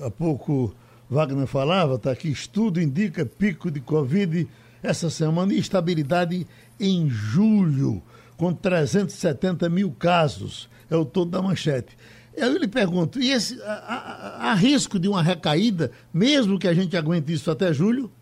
[0.00, 0.72] eh, há pouco
[1.10, 4.48] Wagner falava, está aqui, estudo indica pico de Covid
[4.82, 6.46] essa semana e estabilidade
[6.78, 8.02] em julho,
[8.36, 10.70] com 370 mil casos.
[10.88, 11.96] É o todo da manchete.
[12.36, 16.96] Eu lhe pergunto, e esse, há, há risco de uma recaída, mesmo que a gente
[16.96, 18.12] aguente isso até julho?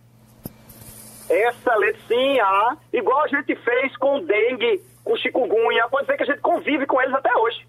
[1.32, 2.76] Excelente, sim, há.
[2.92, 6.86] Igual a gente fez com o dengue com chikungunya, pode dizer que a gente convive
[6.86, 7.66] com eles até hoje.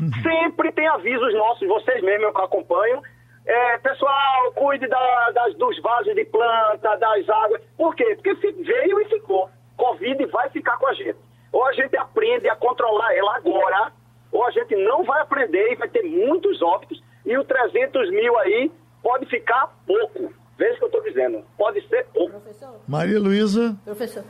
[0.00, 0.10] Uhum.
[0.22, 3.02] Sempre tem avisos nossos, vocês mesmos que acompanham.
[3.46, 7.62] É, pessoal, cuide da, das, dos vasos de planta, das águas.
[7.76, 8.16] Por quê?
[8.16, 9.50] Porque veio e ficou.
[9.76, 11.18] Covid vai ficar com a gente.
[11.52, 13.92] Ou a gente aprende a controlar ela agora,
[14.32, 17.02] ou a gente não vai aprender e vai ter muitos óbitos.
[17.24, 20.32] E o 300 mil aí pode ficar pouco.
[20.58, 21.44] Veja o que eu estou dizendo.
[21.56, 22.40] Pode ser pouco.
[22.40, 22.80] Professor?
[22.86, 23.76] Maria Luísa.
[23.84, 24.24] Professor,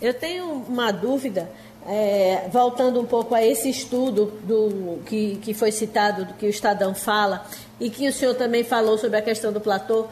[0.00, 1.48] eu tenho uma dúvida
[1.86, 6.50] é, voltando um pouco a esse estudo do, que, que foi citado, do que o
[6.50, 7.46] Estadão fala,
[7.78, 10.06] e que o senhor também falou sobre a questão do platô,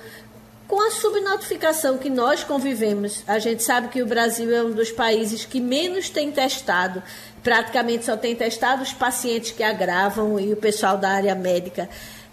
[0.67, 4.91] com a subnotificação que nós convivemos, a gente sabe que o Brasil é um dos
[4.91, 7.03] países que menos tem testado,
[7.43, 11.89] praticamente só tem testado os pacientes que agravam e o pessoal da área médica.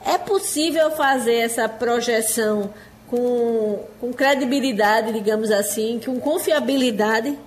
[0.05, 2.73] É possível fazer essa projeção
[3.07, 7.37] com, com credibilidade, digamos assim, com confiabilidade?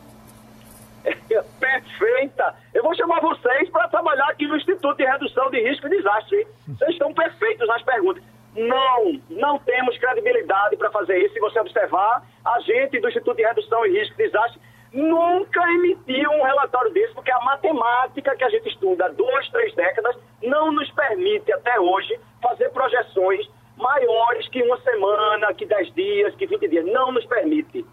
[1.61, 2.55] perfeita.
[2.75, 6.47] Eu vou chamar vocês para trabalhar aqui no Instituto de Redução de Risco e Desastre.
[6.66, 8.23] Vocês estão perfeitos nas perguntas.
[8.55, 11.35] Não, não temos credibilidade para fazer isso.
[11.35, 14.61] Se você observar, a gente do Instituto de Redução e Risco e Desastre
[14.92, 19.75] nunca emitiu um relatório desse, porque a matemática que a gente estuda há duas, três
[19.75, 23.47] décadas não nos permite até hoje fazer projeções
[23.79, 26.85] maiores que uma semana, que dez dias, que vinte dias.
[26.87, 27.85] Não nos permite,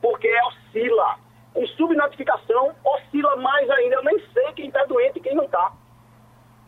[0.00, 1.16] porque oscila
[1.52, 3.96] com subnotificação, oscila mais ainda.
[3.96, 5.72] Eu nem sei quem está doente e quem não está.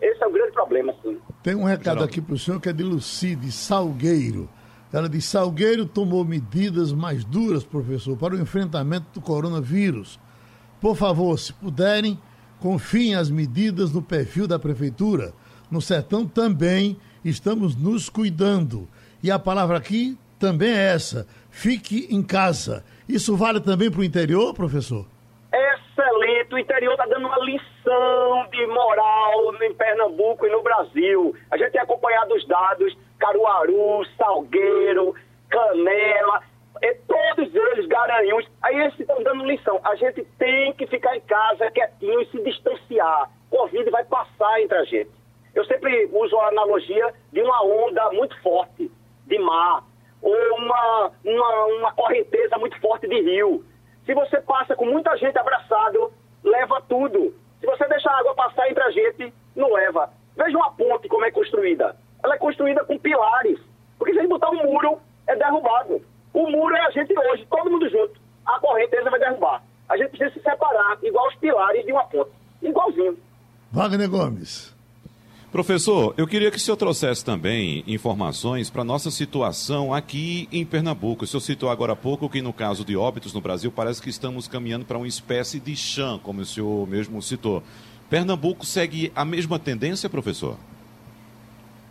[0.00, 1.18] Esse é o grande problema, sim.
[1.42, 4.48] Tem um recado aqui para o senhor que é de Lucide Salgueiro.
[4.92, 10.18] Ela diz: Salgueiro tomou medidas mais duras, professor, para o enfrentamento do coronavírus.
[10.80, 12.18] Por favor, se puderem,
[12.60, 15.32] confiem as medidas no perfil da prefeitura.
[15.70, 18.88] No sertão também estamos nos cuidando.
[19.22, 22.84] E a palavra aqui também é essa: fique em casa.
[23.08, 25.06] Isso vale também para o interior, professor?
[25.52, 26.54] Excelente.
[26.54, 31.34] O interior está dando uma lição de moral em Pernambuco e no Brasil.
[31.50, 35.14] A gente tem acompanhado os dados: Caruaru, Salgueiro,
[35.48, 36.42] Canela,
[37.06, 38.46] todos eles, Garanhuns.
[38.62, 39.80] Aí eles estão dando lição.
[39.84, 43.30] A gente tem que ficar em casa quietinho e se distanciar.
[43.50, 45.23] Covid vai passar entre a gente.
[45.54, 48.90] Eu sempre uso a analogia de uma onda muito forte
[49.26, 49.84] de mar
[50.20, 53.64] ou uma, uma, uma correnteza muito forte de rio.
[54.06, 56.12] Se você passa com muita gente abraçado,
[56.42, 57.34] leva tudo.
[57.60, 60.10] Se você deixar a água passar entre a gente, não leva.
[60.36, 61.96] Veja uma ponte como é construída.
[62.22, 63.60] Ela é construída com pilares.
[63.98, 66.02] Porque se a gente botar um muro, é derrubado.
[66.32, 68.20] O muro é a gente hoje, todo mundo junto.
[68.44, 69.62] A correnteza vai derrubar.
[69.88, 72.30] A gente precisa se separar, igual os pilares de uma ponte.
[72.60, 73.16] Igualzinho.
[73.70, 74.73] Wagner Gomes.
[75.54, 80.66] Professor, eu queria que o senhor trouxesse também informações para a nossa situação aqui em
[80.66, 81.22] Pernambuco.
[81.22, 84.10] O senhor citou agora há pouco que, no caso de óbitos no Brasil, parece que
[84.10, 87.62] estamos caminhando para uma espécie de chã, como o senhor mesmo citou.
[88.10, 90.56] Pernambuco segue a mesma tendência, professor?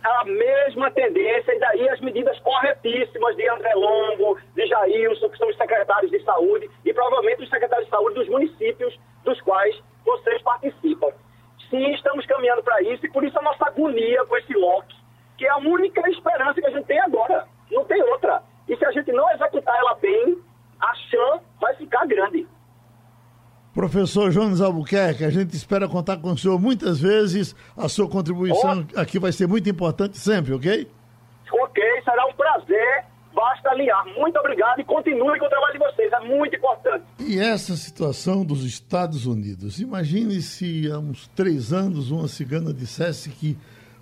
[0.04, 5.48] A mesma tendência, e daí as medidas corretíssimas de André Longo, de Jailson, que são
[5.48, 9.74] os secretários de saúde, e provavelmente os secretários de saúde dos municípios dos quais
[10.04, 11.14] vocês participam
[11.74, 14.86] sim, estamos caminhando para isso e por isso a nossa agonia com esse lock,
[15.36, 17.46] que é a única esperança que a gente tem agora.
[17.70, 18.42] Não tem outra.
[18.68, 20.38] E se a gente não executar ela bem,
[20.80, 22.46] a chance vai ficar grande.
[24.04, 27.56] Professor Jones Albuquerque, a gente espera contar com o senhor muitas vezes.
[27.74, 29.00] A sua contribuição oh.
[29.00, 30.86] aqui vai ser muito importante sempre, ok?
[31.50, 34.04] Ok, será um prazer basta alinhar.
[34.14, 37.02] Muito obrigado e continue com o trabalho de vocês, é muito importante.
[37.18, 39.80] E essa situação dos Estados Unidos?
[39.80, 43.56] Imagine se há uns três anos uma cigana dissesse que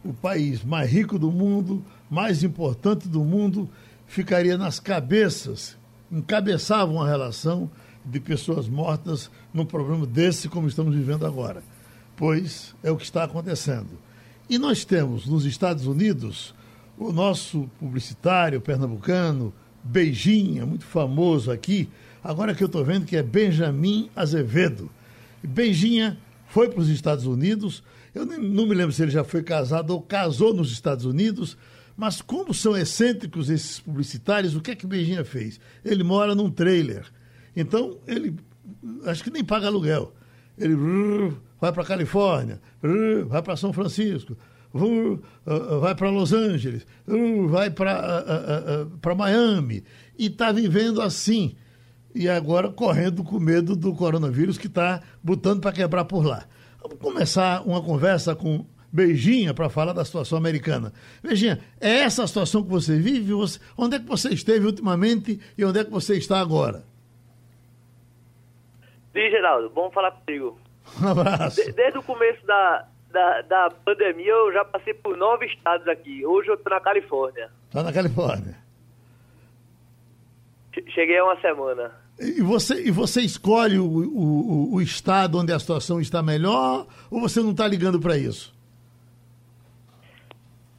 [0.04, 3.70] o país mais rico do mundo, mais importante do mundo,
[4.04, 5.78] ficaria nas cabeças,
[6.10, 7.70] encabeçava uma relação
[8.04, 11.62] de pessoas mortas num problema desse como estamos vivendo agora.
[12.16, 13.98] Pois é o que está acontecendo.
[14.48, 16.54] E nós temos nos Estados Unidos
[16.98, 21.88] o nosso publicitário pernambucano, Beijinha, muito famoso aqui,
[22.22, 24.90] agora que eu estou vendo que é Benjamin Azevedo.
[25.42, 27.82] Beijinha foi para os Estados Unidos,
[28.14, 31.56] eu não me lembro se ele já foi casado ou casou nos Estados Unidos,
[31.96, 35.58] mas como são excêntricos esses publicitários, o que é que Beijinha fez?
[35.84, 37.06] Ele mora num trailer,
[37.54, 38.36] então ele
[39.04, 40.12] acho que nem paga aluguel.
[40.58, 40.76] Ele
[41.60, 42.60] vai para Califórnia,
[43.26, 44.36] vai para São Francisco,
[44.74, 46.86] uh, uh, vai para Los Angeles,
[47.48, 49.84] vai para Miami,
[50.18, 51.54] e está vivendo assim.
[52.14, 56.44] E agora correndo com medo do coronavírus que está botando para quebrar por lá.
[56.82, 60.92] Vamos começar uma conversa com Beijinha para falar da situação americana.
[61.22, 63.32] Beijinha, é essa a situação que você vive?
[63.78, 66.84] Onde é que você esteve ultimamente e onde é que você está agora?
[69.12, 70.58] Sim, Geraldo, bom falar contigo.
[71.00, 71.64] Um abraço.
[71.64, 76.24] De, desde o começo da, da, da pandemia, eu já passei por nove estados aqui.
[76.24, 77.50] Hoje eu estou na Califórnia.
[77.68, 78.56] Está na Califórnia.
[80.88, 81.92] Cheguei há uma semana.
[82.18, 87.20] E você, e você escolhe o, o, o estado onde a situação está melhor ou
[87.20, 88.54] você não está ligando para isso?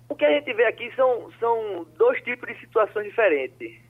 [0.10, 3.84] O que a gente vê aqui são, são dois tipos de situações diferentes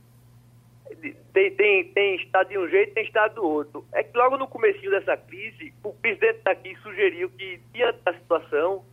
[1.34, 3.86] tem, tem, tem estado de um jeito tem estado do outro.
[3.94, 8.84] É que logo no começo dessa crise, o presidente daqui sugeriu que, diante da situação,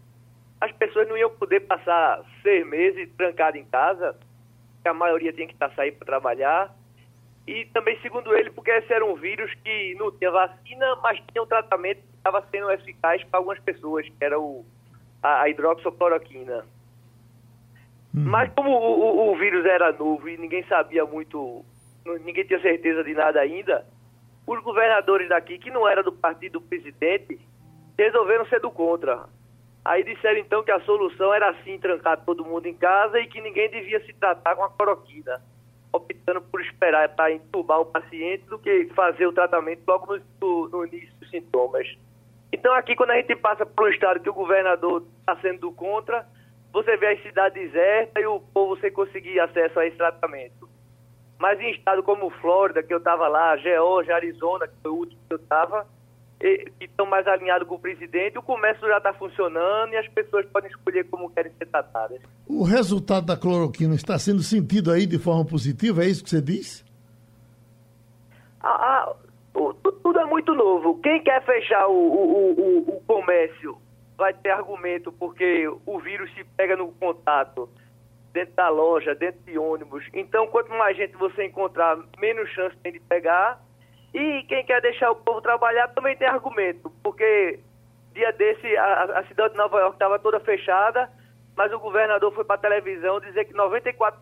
[0.61, 4.17] as pessoas não iam poder passar seis meses trancadas em casa,
[4.83, 6.75] que a maioria tinha que estar saindo para trabalhar.
[7.47, 11.43] E também, segundo ele, porque esse era um vírus que não tinha vacina, mas tinha
[11.43, 14.65] um tratamento que estava sendo eficaz para algumas pessoas, que era o,
[15.23, 16.65] a, a hidroxicloroquina.
[18.15, 18.25] Uhum.
[18.25, 21.65] Mas como o, o, o, vírus era novo e ninguém sabia muito
[22.05, 23.87] ninguém tinha certeza de nada ainda,
[24.47, 27.39] os governadores daqui, que não era do partido do presidente,
[27.97, 29.29] resolveram ser do contra.
[29.85, 33.41] Aí disseram então que a solução era assim trancar todo mundo em casa e que
[33.41, 35.41] ninguém devia se tratar com a cloroquina,
[35.93, 40.87] optando por esperar para entubar o paciente do que fazer o tratamento logo no, no
[40.87, 41.87] início dos sintomas.
[42.53, 45.73] Então aqui quando a gente passa por um estado que o governador está sendo do
[45.73, 46.27] contra,
[46.73, 50.70] você vê as cidades desertas e o povo sem conseguir acesso a esse tratamento.
[51.41, 55.19] Mas em estado como Flórida, que eu estava lá, Geórgia, Arizona, que foi o último
[55.27, 55.87] que eu estava,
[56.39, 60.45] que estão mais alinhados com o presidente, o comércio já está funcionando e as pessoas
[60.53, 62.21] podem escolher como querem ser tratadas.
[62.47, 66.43] O resultado da cloroquina está sendo sentido aí de forma positiva, é isso que você
[66.43, 66.85] diz?
[68.61, 69.15] Ah, ah,
[69.55, 71.01] o, tudo é muito novo.
[71.01, 73.79] Quem quer fechar o, o, o comércio
[74.19, 77.67] vai ter argumento, porque o vírus se pega no contato
[78.33, 80.05] dentro da loja, dentro de ônibus.
[80.13, 83.61] Então, quanto mais gente você encontrar, menos chance tem de pegar.
[84.13, 87.61] E quem quer deixar o povo trabalhar também tem argumento, porque
[88.13, 91.09] dia desse a, a cidade de Nova York estava toda fechada,
[91.57, 94.15] mas o governador foi para a televisão dizer que 94%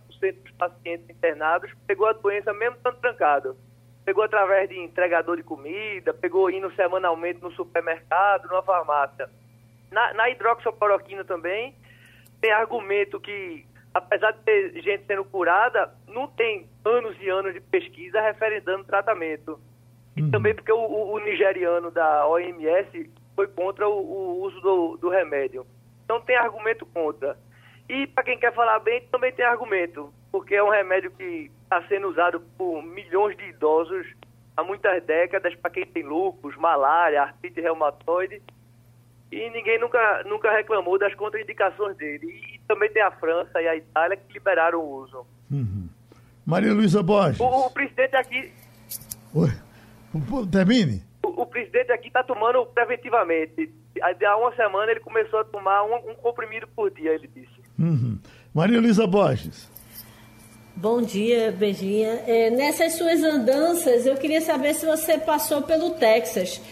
[0.42, 3.56] dos pacientes internados pegou a doença mesmo estando trancado.
[4.04, 9.28] Pegou através de entregador de comida, pegou indo semanalmente no supermercado, numa farmácia.
[9.90, 11.74] Na, na hidroxicloroquina também,
[12.40, 17.60] tem argumento que apesar de ter gente sendo curada, não tem anos e anos de
[17.60, 19.58] pesquisa referendando tratamento.
[20.16, 20.30] E uhum.
[20.30, 25.66] também porque o, o, nigeriano da OMS foi contra o, o uso do, do, remédio.
[26.04, 27.36] Então tem argumento contra.
[27.88, 31.82] E para quem quer falar bem, também tem argumento, porque é um remédio que está
[31.88, 34.06] sendo usado por milhões de idosos
[34.58, 38.42] há muitas décadas para quem tem lúpus, malária, artrite reumatoide.
[39.30, 42.26] e ninguém nunca, nunca reclamou das contraindicações dele.
[42.26, 45.26] E também tem a França e a Itália que liberaram o uso.
[45.50, 45.88] Uhum.
[46.44, 47.40] Maria Luísa Borges.
[47.40, 48.52] O, o, presidente aqui.
[49.34, 49.50] Oi.
[50.52, 51.02] Termine.
[51.22, 53.72] O, o presidente aqui está tomando preventivamente.
[54.00, 57.60] Há uma semana ele começou a tomar um, um comprimido por dia, ele disse.
[57.78, 58.18] Uhum.
[58.54, 59.70] Maria Luísa Borges.
[60.76, 62.22] Bom dia, Beijinha.
[62.26, 66.62] É, nessas suas andanças, eu queria saber se você passou pelo Texas,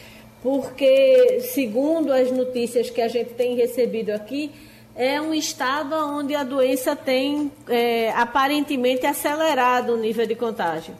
[0.43, 4.53] porque, segundo as notícias que a gente tem recebido aqui,
[4.97, 10.95] é um estado onde a doença tem é, aparentemente acelerado o nível de contágio.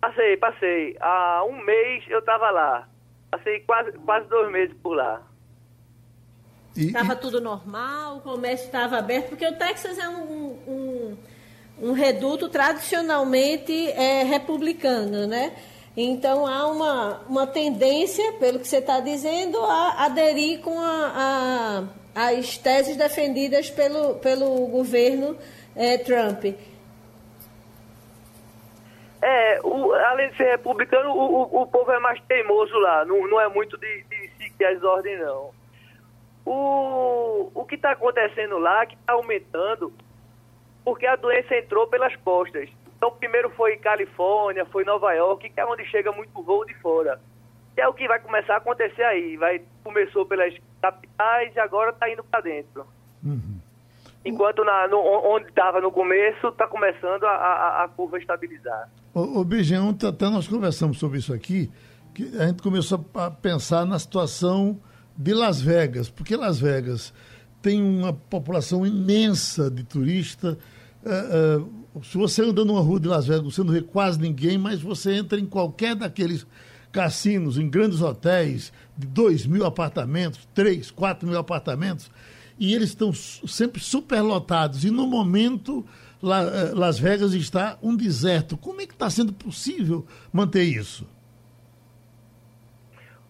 [0.00, 0.96] Passei, passei.
[1.00, 2.88] Há um mês eu estava lá.
[3.30, 5.20] Passei quase, quase dois meses por lá.
[6.76, 11.16] Estava tudo normal, o comércio estava aberto, porque o Texas é um, um,
[11.80, 15.54] um reduto tradicionalmente é, republicano, né?
[15.96, 22.28] Então há uma, uma tendência, pelo que você está dizendo, a aderir com a, a,
[22.30, 25.38] as teses defendidas pelo, pelo governo
[25.76, 26.44] é, Trump.
[29.22, 33.26] É, o, além de ser republicano, o, o, o, povo é mais teimoso lá, não,
[33.26, 35.50] não é muito de, de seguir as ordens, não.
[36.44, 39.92] O, o que está acontecendo lá, que está aumentando,
[40.84, 42.68] porque a doença entrou pelas costas.
[43.04, 47.20] Então, primeiro foi Califórnia, foi Nova York, que é onde chega muito voo de fora.
[47.74, 49.36] Que é o que vai começar a acontecer aí.
[49.36, 52.86] Vai, começou pelas capitais e agora está indo para dentro.
[53.22, 53.60] Uhum.
[54.24, 58.88] Enquanto na, no, onde estava no começo, está começando a, a, a, curva estabilizar.
[59.12, 61.70] O, o Beijão, até nós conversamos sobre isso aqui,
[62.14, 64.80] que a gente começou a pensar na situação
[65.14, 67.12] de Las Vegas, porque Las Vegas
[67.60, 70.56] tem uma população imensa de turistas.
[71.04, 74.58] Uh, uh, se você anda numa rua de Las Vegas, você não vê quase ninguém,
[74.58, 76.46] mas você entra em qualquer daqueles
[76.90, 82.10] cassinos, em grandes hotéis, de 2 mil apartamentos, 3, 4 mil apartamentos,
[82.58, 84.84] e eles estão sempre superlotados.
[84.84, 85.84] E no momento,
[86.22, 88.56] eh, Las Vegas está um deserto.
[88.56, 91.06] Como é que está sendo possível manter isso?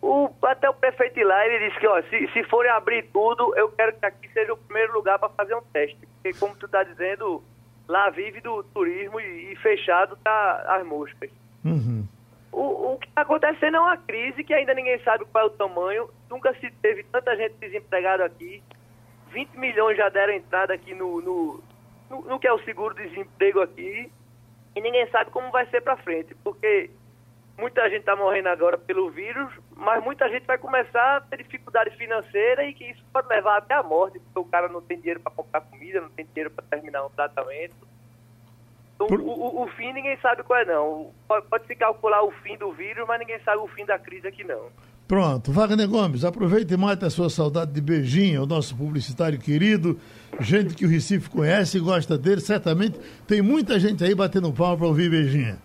[0.03, 3.71] O, até o prefeito lá, ele disse que, ó, se, se forem abrir tudo, eu
[3.71, 5.97] quero que aqui seja o primeiro lugar para fazer um teste.
[6.23, 7.43] Porque, como tu está dizendo,
[7.89, 11.31] lá vive do turismo e, e fechado tá as moscas.
[11.65, 12.07] Uhum.
[12.53, 15.51] O, o que está acontecendo é uma crise que ainda ninguém sabe qual é o
[15.51, 16.09] tamanho.
[16.31, 18.63] Nunca se teve tanta gente desempregada aqui.
[19.33, 21.63] 20 milhões já deram entrada aqui no, no,
[22.09, 24.11] no, no que é o seguro-desemprego aqui.
[24.77, 26.35] E ninguém sabe como vai ser para frente.
[26.45, 26.91] Porque
[27.59, 31.91] muita gente está morrendo agora pelo vírus, mas muita gente vai começar a ter dificuldade
[31.97, 35.21] financeira e que isso pode levar até a morte, porque o cara não tem dinheiro
[35.21, 37.75] para comprar comida, não tem dinheiro para terminar um tratamento.
[38.97, 39.21] Por...
[39.21, 41.11] o, o, fim ninguém sabe qual é não.
[41.27, 44.29] Pode, pode se calcular o fim do vírus, mas ninguém sabe o fim da crise
[44.29, 44.69] aqui não.
[45.07, 50.01] Pronto, Wagner Gomes, aproveite e mate a sua saudade de beijinho, o nosso publicitário querido,
[50.41, 54.79] gente que o Recife conhece e gosta dele, certamente tem muita gente aí batendo palma
[54.79, 55.59] para ouvir beijinho.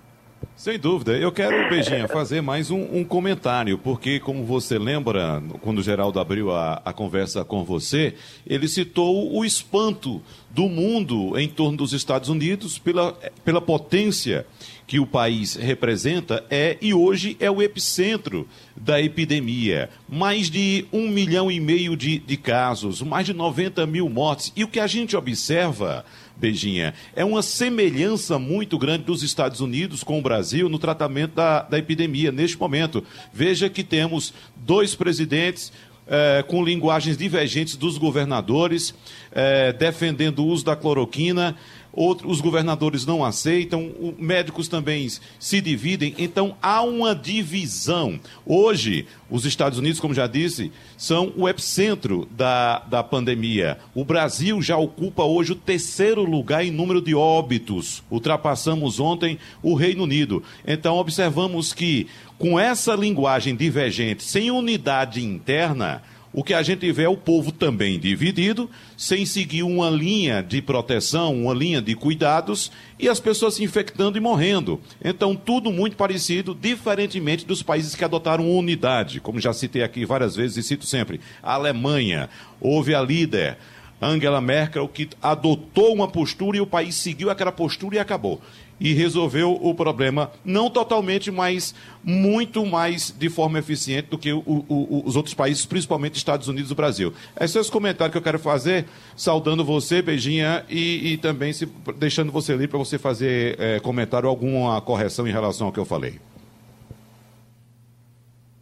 [0.55, 1.17] Sem dúvida.
[1.17, 6.19] Eu quero, Beijinha, fazer mais um, um, comentário, porque, como você lembra, quando o Geraldo
[6.19, 8.13] abriu a, a conversa com você,
[8.45, 13.13] ele citou o espanto do mundo em torno dos Estados Unidos pela,
[13.45, 14.45] pela potência
[14.89, 19.87] que o país representa é e hoje é o epicentro da epidemia.
[20.09, 24.51] Mais de um milhão e meio de, de casos, mais de 90 mil mortes.
[24.55, 26.03] E o que a gente observa
[26.39, 31.63] Beijinha, é uma semelhança muito grande dos Estados Unidos com o Brasil no tratamento da,
[31.63, 33.03] da epidemia neste momento.
[33.33, 35.71] Veja que temos dois presidentes,
[36.07, 38.95] é, com linguagens divergentes dos governadores,
[39.31, 41.55] é, defendendo o uso da cloroquina
[41.91, 45.07] outros, os governadores não aceitam, os médicos também
[45.39, 48.19] se dividem, então há uma divisão.
[48.45, 53.77] Hoje, os Estados Unidos, como já disse, são o epicentro da, da pandemia.
[53.93, 58.03] O Brasil já ocupa hoje o terceiro lugar em número de óbitos.
[58.09, 60.43] Ultrapassamos ontem o Reino Unido.
[60.65, 66.01] Então, observamos que, com essa linguagem divergente, sem unidade interna,
[66.31, 70.61] o que a gente vê é o povo também dividido, sem seguir uma linha de
[70.61, 74.79] proteção, uma linha de cuidados, e as pessoas se infectando e morrendo.
[75.03, 80.35] Então, tudo muito parecido, diferentemente dos países que adotaram unidade, como já citei aqui várias
[80.35, 81.19] vezes e cito sempre.
[81.41, 82.29] A Alemanha,
[82.61, 83.57] houve a líder.
[84.01, 88.39] Angela Merkel, que adotou uma postura e o país seguiu aquela postura e acabou
[88.79, 94.41] e resolveu o problema, não totalmente, mas muito mais de forma eficiente do que o,
[94.45, 97.13] o, os outros países, principalmente Estados Unidos e Brasil.
[97.35, 101.65] Esses são os comentários que eu quero fazer, saudando você, Beijinha, e, e também se,
[101.97, 105.85] deixando você ali para você fazer é, comentário, alguma correção em relação ao que eu
[105.85, 106.19] falei.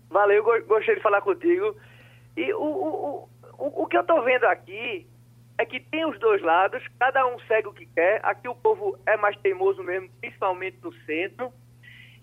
[0.09, 1.75] Valeu, gostei de falar contigo.
[2.35, 5.05] E o, o, o, o que eu estou vendo aqui
[5.57, 8.19] é que tem os dois lados, cada um segue o que quer.
[8.23, 11.51] Aqui o povo é mais teimoso mesmo, principalmente no centro.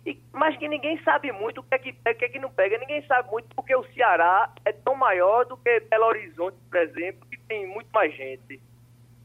[0.06, 2.38] E, mas que ninguém sabe muito o que é que pega, o que é que
[2.38, 2.78] não pega.
[2.78, 7.26] Ninguém sabe muito porque o Ceará é tão maior do que Belo Horizonte, por exemplo,
[7.28, 8.60] que tem muito mais gente.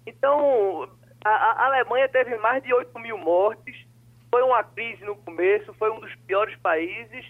[0.08, 0.90] Então,
[1.24, 3.76] a, a Alemanha teve mais de 8 mil mortes,
[4.32, 7.26] foi uma crise no começo, foi um dos piores países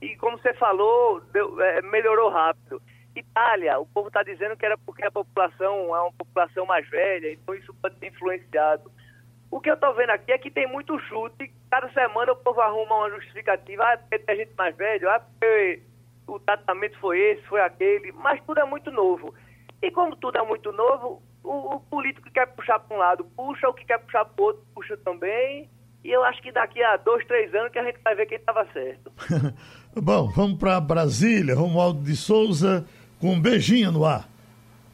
[0.00, 2.80] e, como você falou, deu, é, melhorou rápido.
[3.16, 7.32] Itália, o povo está dizendo que era porque a população é uma população mais velha,
[7.32, 8.90] então isso pode ter influenciado.
[9.50, 11.52] O que eu estou vendo aqui é que tem muito chute.
[11.70, 13.84] Cada semana o povo arruma uma justificativa.
[13.84, 15.08] Ah, porque tem gente mais velho.
[15.08, 15.80] Ah, porque
[16.26, 18.10] o tratamento foi esse, foi aquele.
[18.12, 19.32] Mas tudo é muito novo.
[19.80, 23.24] E como tudo é muito novo, o, o político que quer puxar para um lado
[23.36, 25.70] puxa, o que quer puxar para o outro puxa também.
[26.02, 28.38] E eu acho que daqui a dois, três anos que a gente vai ver quem
[28.38, 29.12] estava certo.
[29.96, 31.54] Bom, vamos para Brasília.
[31.54, 32.84] Romualdo de Souza
[33.24, 34.28] com um beijinho no ar.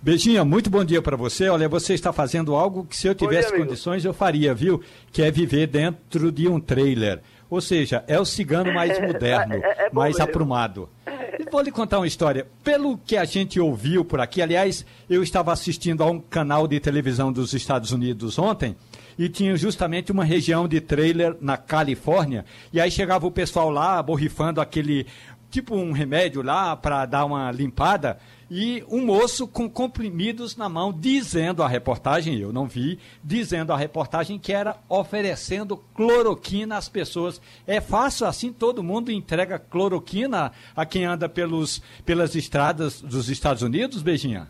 [0.01, 1.49] Beijinha, muito bom dia para você.
[1.49, 4.81] Olha, você está fazendo algo que se eu tivesse dia, condições eu faria, viu?
[5.11, 7.21] Que é viver dentro de um trailer.
[7.51, 10.23] Ou seja, é o cigano mais moderno, é, é, é mais mesmo.
[10.23, 10.89] aprumado.
[11.51, 12.47] Vou lhe contar uma história.
[12.63, 16.79] Pelo que a gente ouviu por aqui, aliás, eu estava assistindo a um canal de
[16.79, 18.77] televisão dos Estados Unidos ontem
[19.19, 22.45] e tinha justamente uma região de trailer na Califórnia.
[22.73, 25.05] E aí chegava o pessoal lá borrifando aquele
[25.51, 28.19] tipo um remédio lá para dar uma limpada
[28.51, 33.77] e um moço com comprimidos na mão, dizendo a reportagem, eu não vi, dizendo a
[33.77, 37.41] reportagem que era oferecendo cloroquina às pessoas.
[37.67, 43.63] É fácil assim, todo mundo entrega cloroquina a quem anda pelos, pelas estradas dos Estados
[43.63, 44.49] Unidos, Beijinha?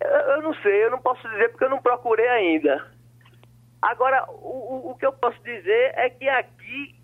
[0.00, 2.90] Eu, não sei, eu não posso dizer porque eu não procurei ainda.
[3.80, 6.94] Agora, o, o que eu posso dizer é que aqui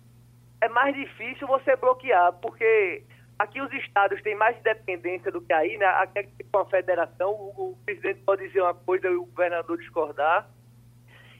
[0.63, 3.03] é mais difícil você bloquear, porque
[3.37, 5.85] Aqui os estados têm mais independência do que aí, né?
[5.85, 10.47] Aqui com a federação, o, o, presidente pode dizer uma coisa e o governador discordar.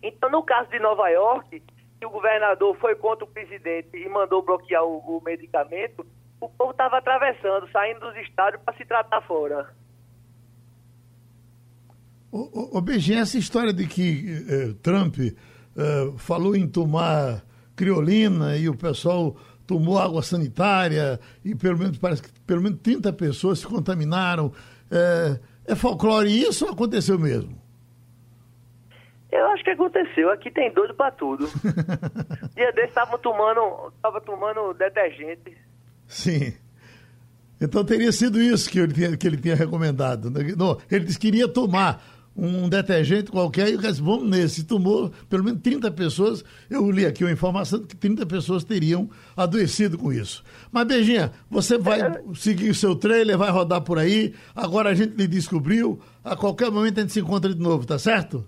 [0.01, 1.61] Então, no caso de Nova York,
[1.99, 6.05] que o governador foi contra o presidente e mandou bloquear o, o medicamento,
[6.41, 9.69] o povo estava atravessando, saindo dos estados para se tratar fora.
[12.31, 15.33] O, o, o essa história de que eh, Trump eh,
[16.17, 17.43] falou em tomar
[17.75, 23.11] criolina e o pessoal tomou água sanitária e pelo menos parece que pelo menos 30
[23.13, 24.51] pessoas se contaminaram.
[24.91, 27.61] É, é folclore isso ou aconteceu mesmo?
[29.31, 30.29] Eu acho que aconteceu.
[30.29, 31.47] Aqui tem doido para tudo.
[32.53, 35.57] Dia desse estavam tomando, tava tomando detergente.
[36.05, 36.53] Sim.
[37.59, 40.29] Então teria sido isso que ele tinha, que ele tinha recomendado.
[40.29, 42.03] Não, ele disse que iria tomar
[42.35, 44.63] um detergente qualquer e o resto, vamos nesse.
[44.63, 46.43] Tomou pelo menos 30 pessoas.
[46.69, 50.43] Eu li aqui uma informação de que 30 pessoas teriam adoecido com isso.
[50.71, 51.99] Mas, Beijinha, você vai
[52.33, 54.33] seguir o seu trailer, vai rodar por aí.
[54.55, 55.99] Agora a gente lhe descobriu.
[56.23, 58.47] A qualquer momento a gente se encontra de novo, tá certo?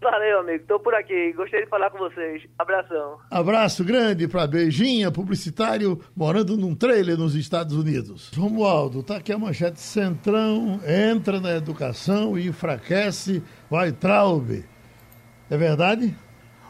[0.00, 0.62] Valeu, amigo.
[0.62, 1.32] Estou por aqui.
[1.32, 2.44] Gostei de falar com vocês.
[2.56, 3.18] Abração.
[3.30, 8.30] Abraço grande para Beijinha, publicitário, morando num trailer nos Estados Unidos.
[8.36, 14.64] Romualdo, tá aqui a manchete Centrão, entra na educação e enfraquece, vai Traube.
[15.50, 16.16] É verdade?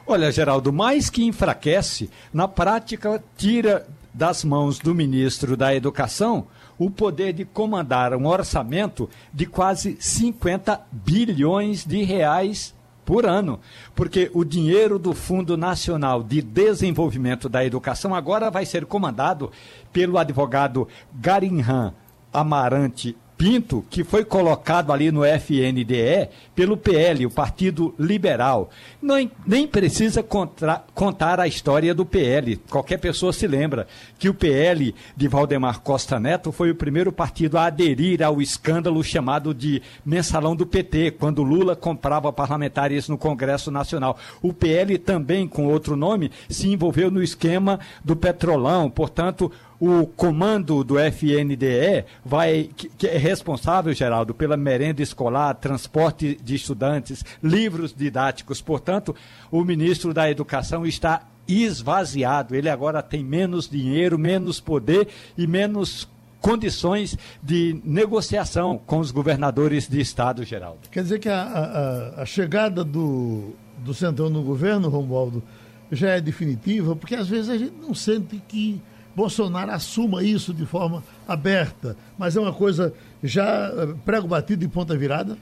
[0.06, 6.46] Olha, Geraldo, mais que enfraquece, na prática tira das mãos do ministro da Educação
[6.78, 12.74] o poder de comandar um orçamento de quase 50 bilhões de reais
[13.08, 13.58] por ano,
[13.94, 19.50] porque o dinheiro do Fundo Nacional de Desenvolvimento da Educação agora vai ser comandado
[19.90, 21.94] pelo advogado Garinhan
[22.30, 28.68] Amarante Pinto, que foi colocado ali no FNDE pelo PL, o Partido Liberal.
[29.00, 29.30] Nem,
[29.68, 32.56] precisa contra, contar a história do PL.
[32.68, 33.86] Qualquer pessoa se lembra
[34.18, 39.04] que o PL de Valdemar Costa Neto foi o primeiro partido a aderir ao escândalo
[39.04, 44.18] chamado de mensalão do PT, quando Lula comprava parlamentares no Congresso Nacional.
[44.42, 48.90] O PL também, com outro nome, se envolveu no esquema do petrolão.
[48.90, 56.38] Portanto, o comando do FNDE vai, que, que, é responsável, Geraldo, pela merenda escolar, transporte
[56.42, 58.60] de estudantes, livros didáticos.
[58.60, 59.14] Portanto,
[59.50, 62.54] o ministro da Educação está esvaziado.
[62.54, 66.08] Ele agora tem menos dinheiro, menos poder e menos
[66.40, 70.88] condições de negociação com os governadores de estado, Geraldo.
[70.90, 75.42] Quer dizer que a, a, a chegada do, do Centrão no governo, Romualdo,
[75.90, 78.80] já é definitiva, porque às vezes a gente não sente que
[79.18, 84.68] Bolsonaro assuma isso de forma aberta, mas é uma coisa já eh, prego batido e
[84.68, 85.36] ponta virada?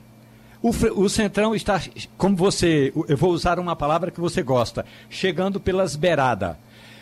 [0.62, 1.78] O, o, Centrão está,
[2.16, 6.56] como você, eu vou usar uma palavra que você gosta, chegando pelas beiradas.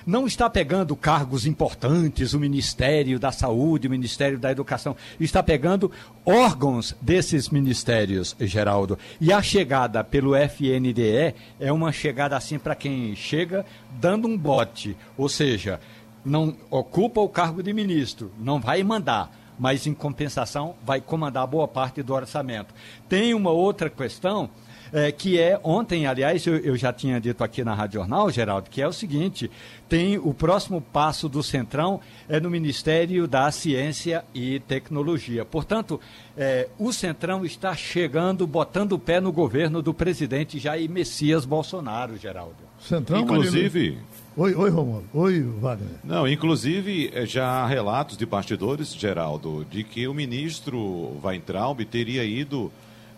[0.05, 5.93] não está pegando cargos importantes, o Ministério da Saúde, o Ministério da Educação, está pegando
[6.27, 8.99] órgãos desses ministérios, Geraldo.
[9.21, 13.65] E a chegada pelo FNDE é uma chegada assim para quem chega
[14.01, 15.79] dando um bote, ou seja,
[16.25, 21.69] não ocupa o cargo de ministro, não vai mandar mas em compensação vai comandar boa
[21.69, 22.75] parte do orçamento.
[23.09, 24.51] Tem uma outra questão
[24.93, 28.71] é, que é, ontem, aliás, eu, eu, já tinha dito aqui na Rádio Jornal, Geraldo,
[28.71, 29.51] que é o seguinte:
[29.89, 35.45] tem o próximo passo do Centrão é no Ministério da Ciência e Tecnologia.
[35.45, 36.01] Portanto,
[36.37, 42.17] é, o Centrão está chegando, botando o pé no governo do presidente Jair Messias Bolsonaro,
[42.17, 42.55] Geraldo.
[42.79, 43.99] Centrão, Inclusive.
[44.37, 45.05] Oi, oi, Romulo.
[45.15, 46.01] Oi, Wagner.
[46.03, 52.25] Não, inclusive, é, já há relatos de bastidores, Geraldo, de que o ministro Weintraub teria
[52.25, 52.73] ido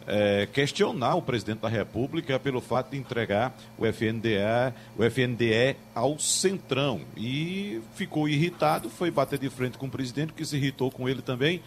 [0.07, 6.19] é, questionar o presidente da República pelo fato de entregar o FNDE, o FNDE ao
[6.19, 7.01] Centrão.
[7.17, 11.23] E ficou irritado, foi bater de frente com o presidente, que se irritou com ele
[11.23, 11.63] também.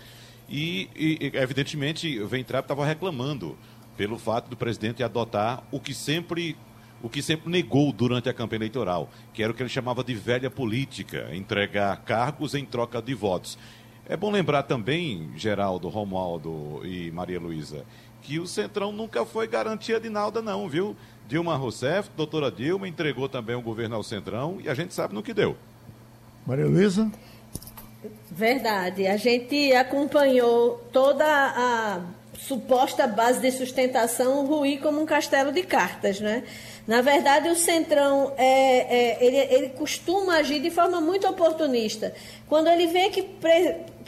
[0.48, 3.58] E, e evidentemente, o Ventrap estava reclamando
[3.98, 6.56] pelo fato do presidente adotar o que sempre
[7.02, 10.14] o que sempre negou durante a campanha eleitoral, que era o que ele chamava de
[10.14, 13.58] velha política, entregar cargos em troca de votos.
[14.08, 17.86] É bom lembrar também, Geraldo, Romualdo e Maria Luísa,
[18.22, 20.96] que o Centrão nunca foi garantia de nada, não, viu?
[21.28, 25.22] Dilma Rousseff, doutora Dilma, entregou também o governo ao Centrão e a gente sabe no
[25.22, 25.56] que deu.
[26.46, 27.12] Maria Luísa?
[28.32, 29.06] Verdade.
[29.08, 32.02] A gente acompanhou toda a
[32.48, 36.44] suposta base de sustentação ruir como um castelo de cartas, né?
[36.88, 42.14] Na verdade, o Centrão é, é ele, ele, costuma agir de forma muito oportunista.
[42.48, 43.22] Quando ele vê que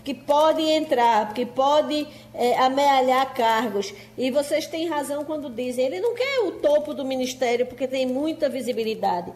[0.04, 3.94] que pode entrar, que pode é, amealhar cargos.
[4.18, 8.08] E vocês têm razão quando dizem, ele não quer o topo do ministério porque tem
[8.08, 9.32] muita visibilidade.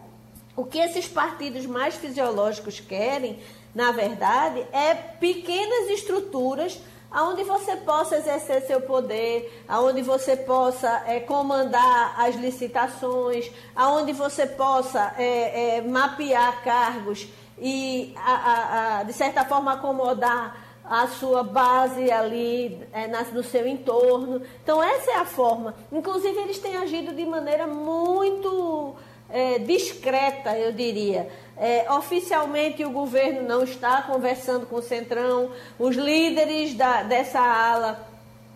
[0.56, 3.38] O que esses partidos mais fisiológicos querem,
[3.74, 6.80] na verdade, é pequenas estruturas
[7.16, 14.46] aonde você possa exercer seu poder, aonde você possa é, comandar as licitações, aonde você
[14.46, 17.26] possa é, é, mapear cargos
[17.58, 23.66] e, a, a, a, de certa forma, acomodar a sua base ali é, no seu
[23.66, 24.42] entorno.
[24.62, 25.74] Então, essa é a forma.
[25.90, 28.94] Inclusive, eles têm agido de maneira muito
[29.30, 31.30] é, discreta, eu diria.
[31.58, 38.06] É, oficialmente, o governo não está conversando com o Centrão, os líderes da, dessa ala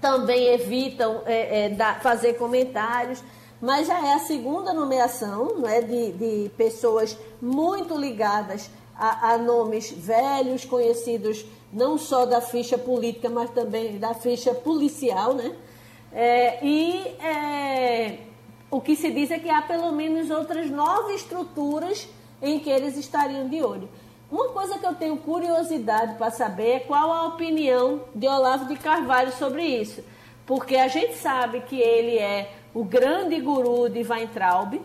[0.00, 3.22] também evitam é, é, da, fazer comentários
[3.60, 9.90] mas já é a segunda nomeação né, de, de pessoas muito ligadas a, a nomes
[9.90, 15.54] velhos, conhecidos não só da ficha política, mas também da ficha policial, né?
[16.12, 18.18] É, e é,
[18.70, 22.08] o que se diz é que há pelo menos outras nove estruturas
[22.42, 23.88] em que eles estariam de olho.
[24.30, 28.76] Uma coisa que eu tenho curiosidade para saber é qual a opinião de Olavo de
[28.76, 30.04] Carvalho sobre isso.
[30.46, 34.80] Porque a gente sabe que ele é o grande guru de Weintraub,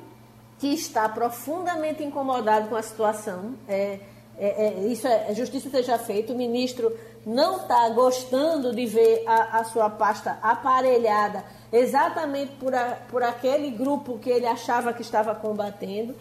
[0.58, 3.56] que está profundamente incomodado com a situação.
[3.68, 3.99] É,
[4.38, 6.34] é, é, isso é, justiça seja feita.
[6.34, 6.91] O ministro
[7.26, 13.70] não está gostando de ver a, a, sua pasta aparelhada exatamente por, a, por aquele
[13.72, 16.16] grupo que ele achava que estava combatendo.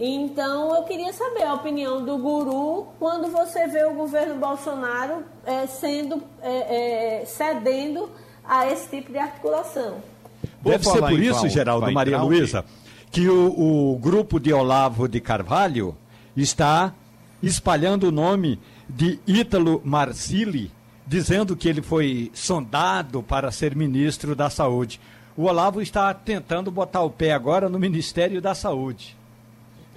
[0.00, 5.66] Então, eu queria saber a opinião do guru quando você vê o governo Bolsonaro é,
[5.66, 8.08] sendo é, é, cedendo
[8.44, 9.96] a esse tipo de articulação.
[10.62, 12.64] Deve ser por isso, Geraldo, Maria Luísa,
[13.10, 15.96] que o, o grupo de Olavo de Carvalho
[16.36, 16.94] está
[17.42, 20.70] espalhando o nome de Ítalo Marcilli,
[21.04, 25.00] dizendo que ele foi sondado para ser ministro da Saúde.
[25.36, 29.17] O Olavo está tentando botar o pé agora no Ministério da Saúde.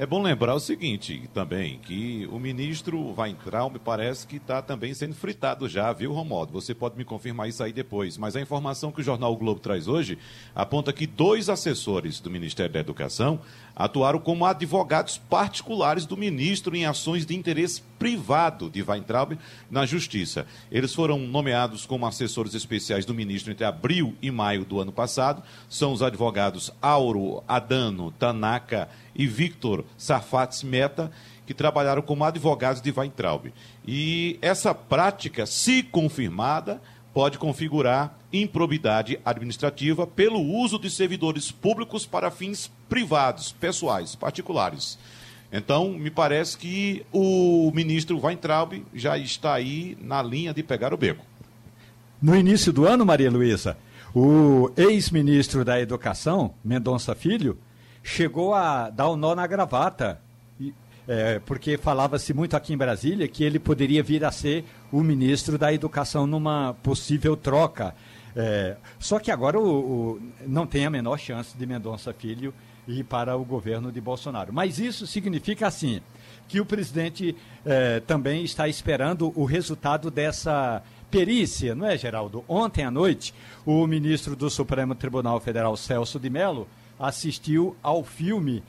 [0.01, 4.59] É bom lembrar o seguinte também, que o ministro vai entrar, me parece que está
[4.59, 6.51] também sendo fritado já, viu, Romodo?
[6.53, 8.17] Você pode me confirmar isso aí depois.
[8.17, 10.17] Mas a informação que o jornal o Globo traz hoje
[10.55, 13.41] aponta que dois assessores do Ministério da Educação
[13.75, 19.37] atuaram como advogados particulares do ministro em ações de interesse privado de Weintraub
[19.69, 20.45] na Justiça.
[20.71, 25.43] Eles foram nomeados como assessores especiais do ministro entre abril e maio do ano passado.
[25.69, 31.11] São os advogados Auro Adano Tanaka e Victor Sarfats Meta,
[31.45, 33.51] que trabalharam como advogados de Weintraub.
[33.85, 36.81] E essa prática, se confirmada,
[37.13, 44.97] pode configurar improbidade administrativa pelo uso de servidores públicos para fins privados, pessoais, particulares.
[45.51, 50.97] Então, me parece que o ministro Weintraub já está aí na linha de pegar o
[50.97, 51.25] beco.
[52.21, 53.77] No início do ano, Maria Luísa,
[54.15, 57.57] o ex-ministro da Educação, Mendonça Filho,
[58.01, 60.21] chegou a dar o um nó na gravata
[61.07, 65.57] É, porque falava-se muito aqui em Brasília que ele poderia vir a ser o ministro
[65.57, 67.95] da Educação numa possível troca.
[68.35, 72.53] É, só que agora o, o, não tem a menor chance de Mendonça Filho
[72.87, 74.53] ir para o governo de Bolsonaro.
[74.53, 76.01] Mas isso significa assim
[76.47, 77.35] que o presidente
[77.65, 82.43] é, também está esperando o resultado dessa perícia, não é, Geraldo?
[82.47, 83.33] Ontem à noite,
[83.65, 86.67] o ministro do Supremo Tribunal Federal, Celso de Mello,
[87.01, 88.63] assistiu ao filme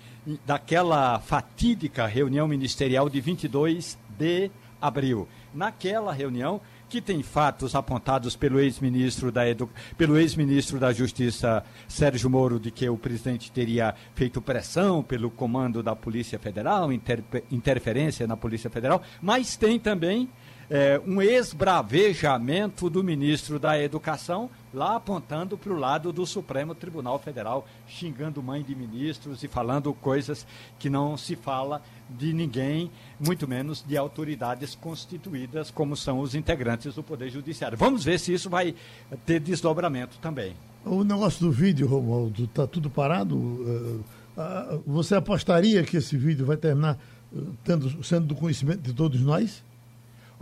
[0.46, 5.28] daquela fatídica reunião ministerial de 22 de abril.
[5.54, 9.68] Naquela reunião, que tem fatos apontados pelo ex-ministro da, Edu...
[9.96, 15.82] pelo ex-ministro da Justiça, Sérgio Moro, de que o presidente teria feito pressão pelo comando
[15.82, 17.22] da Polícia Federal, inter...
[17.50, 20.28] interferência na Polícia Federal, mas tem também
[20.72, 27.18] é, um esbravejamento do ministro da Educação, lá apontando para o lado do Supremo Tribunal
[27.18, 30.46] Federal, xingando mãe de ministros e falando coisas
[30.78, 36.94] que não se fala de ninguém, muito menos de autoridades constituídas, como são os integrantes
[36.94, 37.76] do Poder Judiciário.
[37.76, 38.74] Vamos ver se isso vai
[39.26, 40.56] ter desdobramento também.
[40.86, 44.02] O negócio do vídeo, Romualdo, está tudo parado?
[44.38, 46.98] É, você apostaria que esse vídeo vai terminar
[47.62, 49.62] tendo, sendo do conhecimento de todos nós?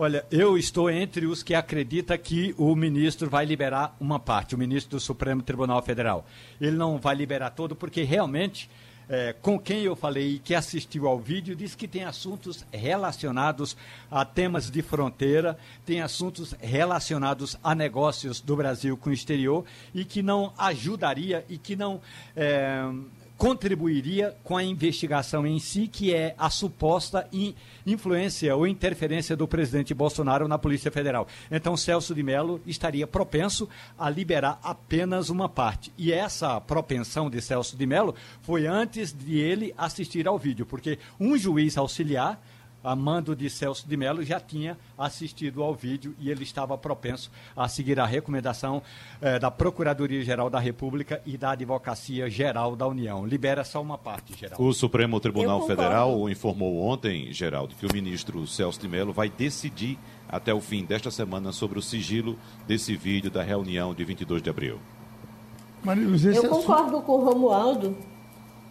[0.03, 4.59] Olha, eu estou entre os que acreditam que o ministro vai liberar uma parte, o
[4.59, 6.25] ministro do Supremo Tribunal Federal.
[6.59, 8.71] Ele não vai liberar todo, porque realmente,
[9.11, 13.77] é, com quem eu falei e que assistiu ao vídeo, disse que tem assuntos relacionados
[14.11, 20.03] a temas de fronteira, tem assuntos relacionados a negócios do Brasil com o exterior e
[20.03, 22.01] que não ajudaria e que não.
[22.35, 22.91] É,
[23.41, 27.27] contribuiria com a investigação em si, que é a suposta
[27.87, 31.27] influência ou interferência do presidente Bolsonaro na Polícia Federal.
[31.51, 33.67] Então, Celso de Mello estaria propenso
[33.99, 35.91] a liberar apenas uma parte.
[35.97, 40.99] E essa propensão de Celso de Mello foi antes de ele assistir ao vídeo, porque
[41.19, 42.39] um juiz auxiliar
[42.83, 47.31] a mando de Celso de Mello, já tinha assistido ao vídeo e ele estava propenso
[47.57, 48.83] a seguir a recomendação
[49.21, 53.27] eh, da Procuradoria-Geral da República e da Advocacia Geral da União.
[53.27, 54.65] Libera só uma parte, Geraldo.
[54.65, 59.99] O Supremo Tribunal Federal informou ontem, Geraldo, que o ministro Celso de Mello vai decidir
[60.29, 64.49] até o fim desta semana sobre o sigilo desse vídeo da reunião de 22 de
[64.49, 64.79] abril.
[66.35, 67.97] Eu concordo com o Romualdo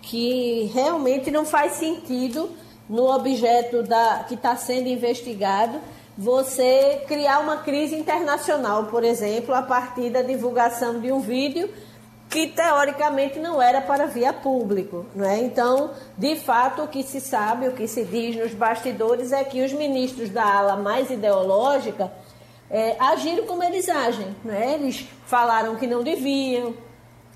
[0.01, 2.49] que realmente não faz sentido
[2.89, 5.79] no objeto da, que está sendo investigado,
[6.17, 11.69] você criar uma crise internacional, por exemplo, a partir da divulgação de um vídeo
[12.29, 15.05] que teoricamente não era para via público.
[15.15, 15.41] Né?
[15.41, 19.63] Então, de fato, o que se sabe, o que se diz nos bastidores é que
[19.63, 22.11] os ministros da ala mais ideológica
[22.69, 24.35] é, agiram como eles agem.
[24.43, 24.75] Né?
[24.75, 26.73] Eles falaram que não deviam,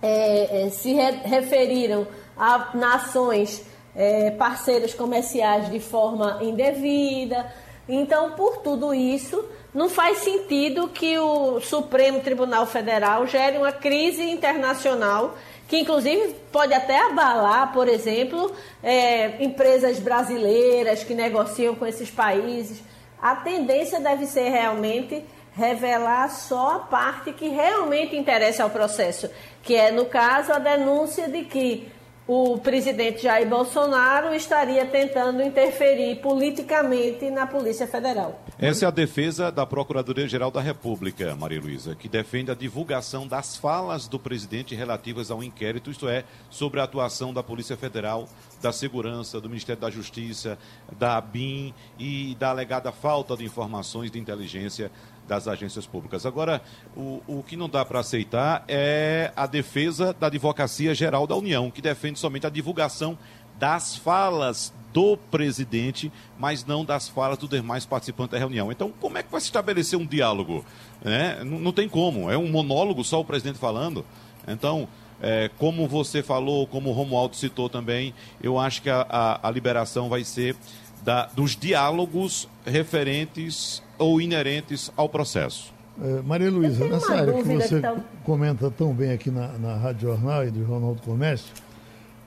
[0.02, 3.64] é, é, se re referiram a nações
[3.96, 7.52] é, parceiros comerciais de forma indevida.
[7.88, 14.24] Então, por tudo isso, não faz sentido que o Supremo Tribunal Federal gere uma crise
[14.24, 15.36] internacional
[15.68, 18.52] que inclusive pode até abalar, por exemplo,
[18.84, 22.84] é, empresas brasileiras que negociam com esses países.
[23.20, 25.24] A tendência deve ser realmente
[25.56, 29.30] revelar só a parte que realmente interessa ao processo,
[29.64, 31.92] que é, no caso, a denúncia de que
[32.26, 38.42] o presidente Jair Bolsonaro estaria tentando interferir politicamente na Polícia Federal.
[38.58, 43.58] Essa é a defesa da Procuradoria-Geral da República, Maria Luísa, que defende a divulgação das
[43.58, 48.30] falas do presidente relativas ao inquérito, isto é, sobre a atuação da Polícia Federal,
[48.62, 50.58] da Segurança, do Ministério da Justiça,
[50.98, 54.90] da ABIN e da alegada falta de informações de inteligência
[55.28, 56.26] das agências públicas.
[56.26, 56.62] Agora,
[56.96, 61.72] o, o que não dá para aceitar é a defesa da Advocacia Geral da União,
[61.72, 63.18] que defende somente a divulgação
[63.58, 68.72] das falas do presidente, mas não das falas dos demais participantes da reunião.
[68.72, 70.64] Então, como é que vai se estabelecer um diálogo?
[71.04, 74.06] É, não, não, tem como, é um monólogo só o presidente falando.
[74.48, 74.88] Então,
[75.22, 79.52] é, como você falou, como o Romualdo citou também, eu acho que a, a, a
[79.52, 80.56] liberação vai ser
[81.02, 85.74] da, dos diálogos referentes ou inerentes ao processo.
[86.02, 90.10] É, Maria Luísa, nessa área que você que comenta tão bem aqui na, na Rádio
[90.10, 91.54] Jornal e do Jornal do Comércio,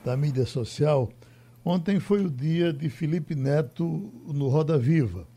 [0.03, 1.09] da mídia social,
[1.63, 5.27] ontem foi o dia de Felipe Neto no Roda Viva.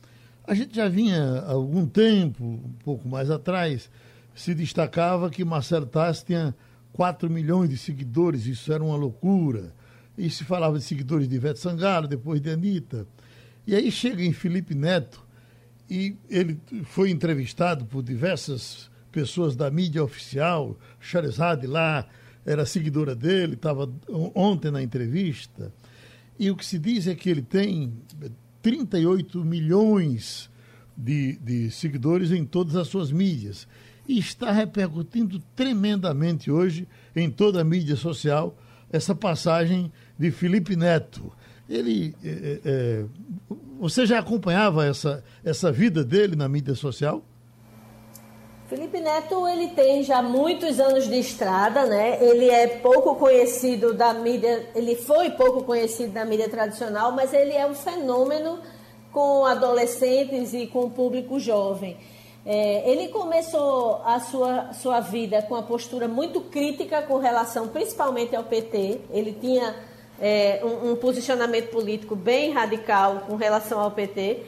[0.46, 3.90] A gente já vinha há algum tempo, um pouco mais atrás,
[4.34, 6.54] se destacava que Marcelo Tassi tinha
[6.94, 9.74] 4 milhões de seguidores, isso era uma loucura.
[10.16, 13.06] E se falava de seguidores de Ivete Sangalo, depois de Anitta.
[13.66, 15.22] E aí chega em Felipe Neto,
[15.90, 22.06] e ele foi entrevistado por diversas pessoas da mídia oficial, Charizade lá
[22.46, 23.92] era seguidora dele, estava
[24.34, 25.72] ontem na entrevista,
[26.38, 27.92] e o que se diz é que ele tem
[28.62, 30.48] 38 milhões
[30.96, 33.66] de, de seguidores em todas as suas mídias.
[34.08, 38.56] E está repercutindo tremendamente hoje em toda a mídia social
[38.90, 41.32] essa passagem de Felipe Neto.
[41.68, 43.04] Ele, é, é,
[43.80, 47.22] você já acompanhava essa, essa vida dele na mídia social?
[48.68, 52.22] Felipe Neto, ele tem já muitos anos de estrada, né?
[52.22, 57.52] Ele é pouco conhecido da mídia, ele foi pouco conhecido da mídia tradicional, mas ele
[57.52, 58.60] é um fenômeno
[59.10, 61.96] com adolescentes e com o público jovem.
[62.44, 68.36] É, ele começou a sua, sua vida com uma postura muito crítica com relação principalmente
[68.36, 69.00] ao PT.
[69.10, 69.74] Ele tinha
[70.20, 74.42] é, um, um, posicionamento político bem radical com relação ao PT.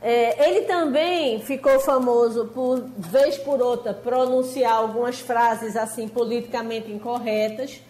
[0.00, 7.80] É, ele também ficou famoso por, vez por outra, pronunciar algumas frases assim politicamente incorretas.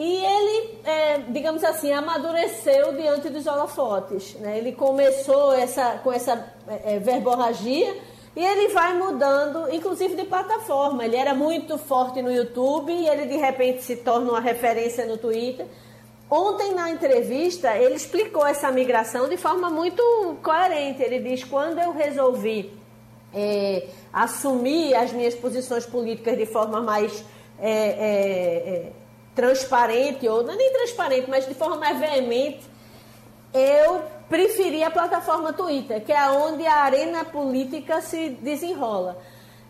[0.00, 4.34] E ele, é, digamos assim, amadureceu diante dos holofotes.
[4.34, 4.58] Né?
[4.58, 7.96] Ele começou essa, com essa é, é, verborragia
[8.36, 11.04] e ele vai mudando, inclusive de plataforma.
[11.04, 15.18] Ele era muito forte no YouTube e ele de repente se torna uma referência no
[15.18, 15.66] Twitter.
[16.30, 20.02] Ontem, na entrevista, ele explicou essa migração de forma muito
[20.42, 21.02] coerente.
[21.02, 22.70] Ele diz: quando eu resolvi
[23.34, 27.24] é, assumir as minhas posições políticas de forma mais
[27.58, 28.92] é, é, é
[29.34, 32.60] transparente, ou não é nem transparente, mas de forma mais veemente,
[33.54, 39.16] eu preferi a plataforma Twitter, que é onde a arena política se desenrola.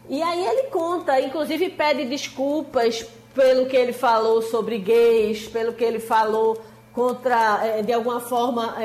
[0.08, 5.84] E aí ele conta, inclusive pede desculpas pelo que ele falou sobre gays, pelo que
[5.84, 6.60] ele falou
[6.92, 8.84] contra, eh, de alguma forma, é,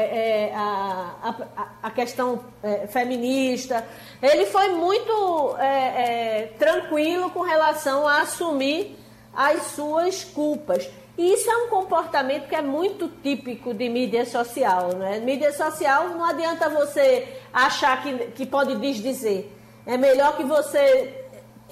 [0.49, 3.83] é, a, a, a, questão é, feminista.
[4.21, 5.55] Ele foi muito
[6.59, 8.95] tranquilo com relação a assumir
[9.35, 10.87] as suas culpas.
[11.17, 14.89] E isso é um comportamento que é muito típico de mídia social.
[14.95, 15.19] Né?
[15.19, 19.49] Mídia social não adianta você achar que, que pode desdizer.
[19.85, 21.22] É melhor que você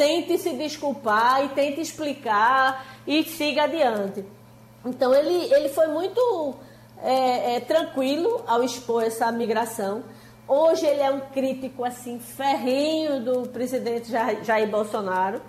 [0.02, 4.26] tente se desculpar e tente explicar e siga adiante.
[4.84, 6.56] Então ele, ele foi muito
[7.04, 10.04] é, é, tranquilo ao expor essa migração.
[10.48, 15.40] Hoje ele é um crítico assim ferrenho do presidente Jair Bolsonaro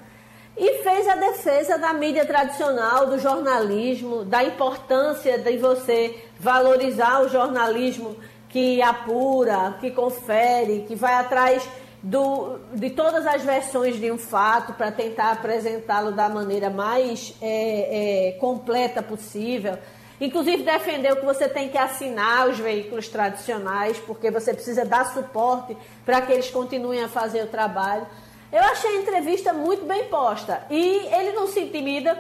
[0.55, 7.28] e fez a defesa da mídia tradicional, do jornalismo, da importância de você valorizar o
[7.30, 8.18] jornalismo
[8.50, 11.66] que apura, que confere, que vai atrás
[12.03, 18.30] do, de todas as versões de um fato para tentar apresentá-lo da maneira mais é,
[18.30, 19.78] é, completa possível.
[20.20, 25.76] Inclusive defendeu que você tem que assinar os veículos tradicionais, porque você precisa dar suporte
[26.05, 28.07] para que eles continuem a fazer o trabalho.
[28.53, 32.16] Eu achei a entrevista muito bem posta e ele não se intimida.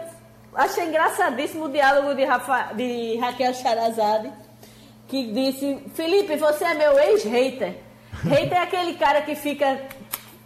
[0.54, 4.32] Achei engraçadíssimo o diálogo de, Rafa, de Raquel Charazade,
[5.08, 7.91] que disse: Felipe, você é meu ex-hater.
[8.24, 9.80] Hater é aquele cara que fica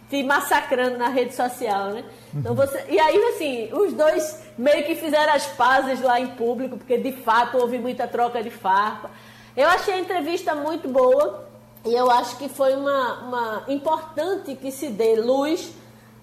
[0.09, 2.03] te massacrando na rede social, né?
[2.33, 2.85] Então você...
[2.89, 7.11] E aí, assim, os dois meio que fizeram as pazes lá em público, porque de
[7.11, 9.11] fato houve muita troca de farpa.
[9.55, 11.47] Eu achei a entrevista muito boa
[11.85, 15.71] e eu acho que foi uma, uma importante que se dê luz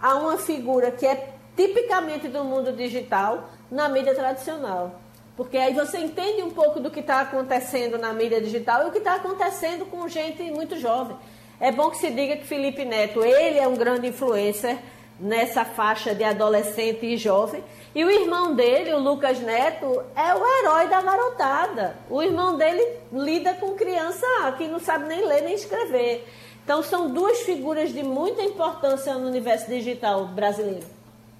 [0.00, 5.00] a uma figura que é tipicamente do mundo digital na mídia tradicional.
[5.36, 8.92] Porque aí você entende um pouco do que está acontecendo na mídia digital e o
[8.92, 11.16] que está acontecendo com gente muito jovem.
[11.61, 14.78] É bom que se diga que Felipe Neto, ele é um grande influencer
[15.18, 17.62] nessa faixa de adolescente e jovem.
[17.94, 21.96] E o irmão dele, o Lucas Neto, é o herói da garotada.
[22.11, 24.26] O irmão dele lida com criança
[24.59, 26.26] que não sabe nem ler nem escrever.
[26.64, 30.86] Então são duas figuras de muita importância no universo digital brasileiro.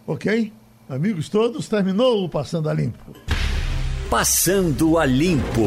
[0.06, 0.52] Ok?
[0.88, 3.16] Amigos todos, terminou o Passando a Limpo.
[4.10, 5.62] Passando a Limpo.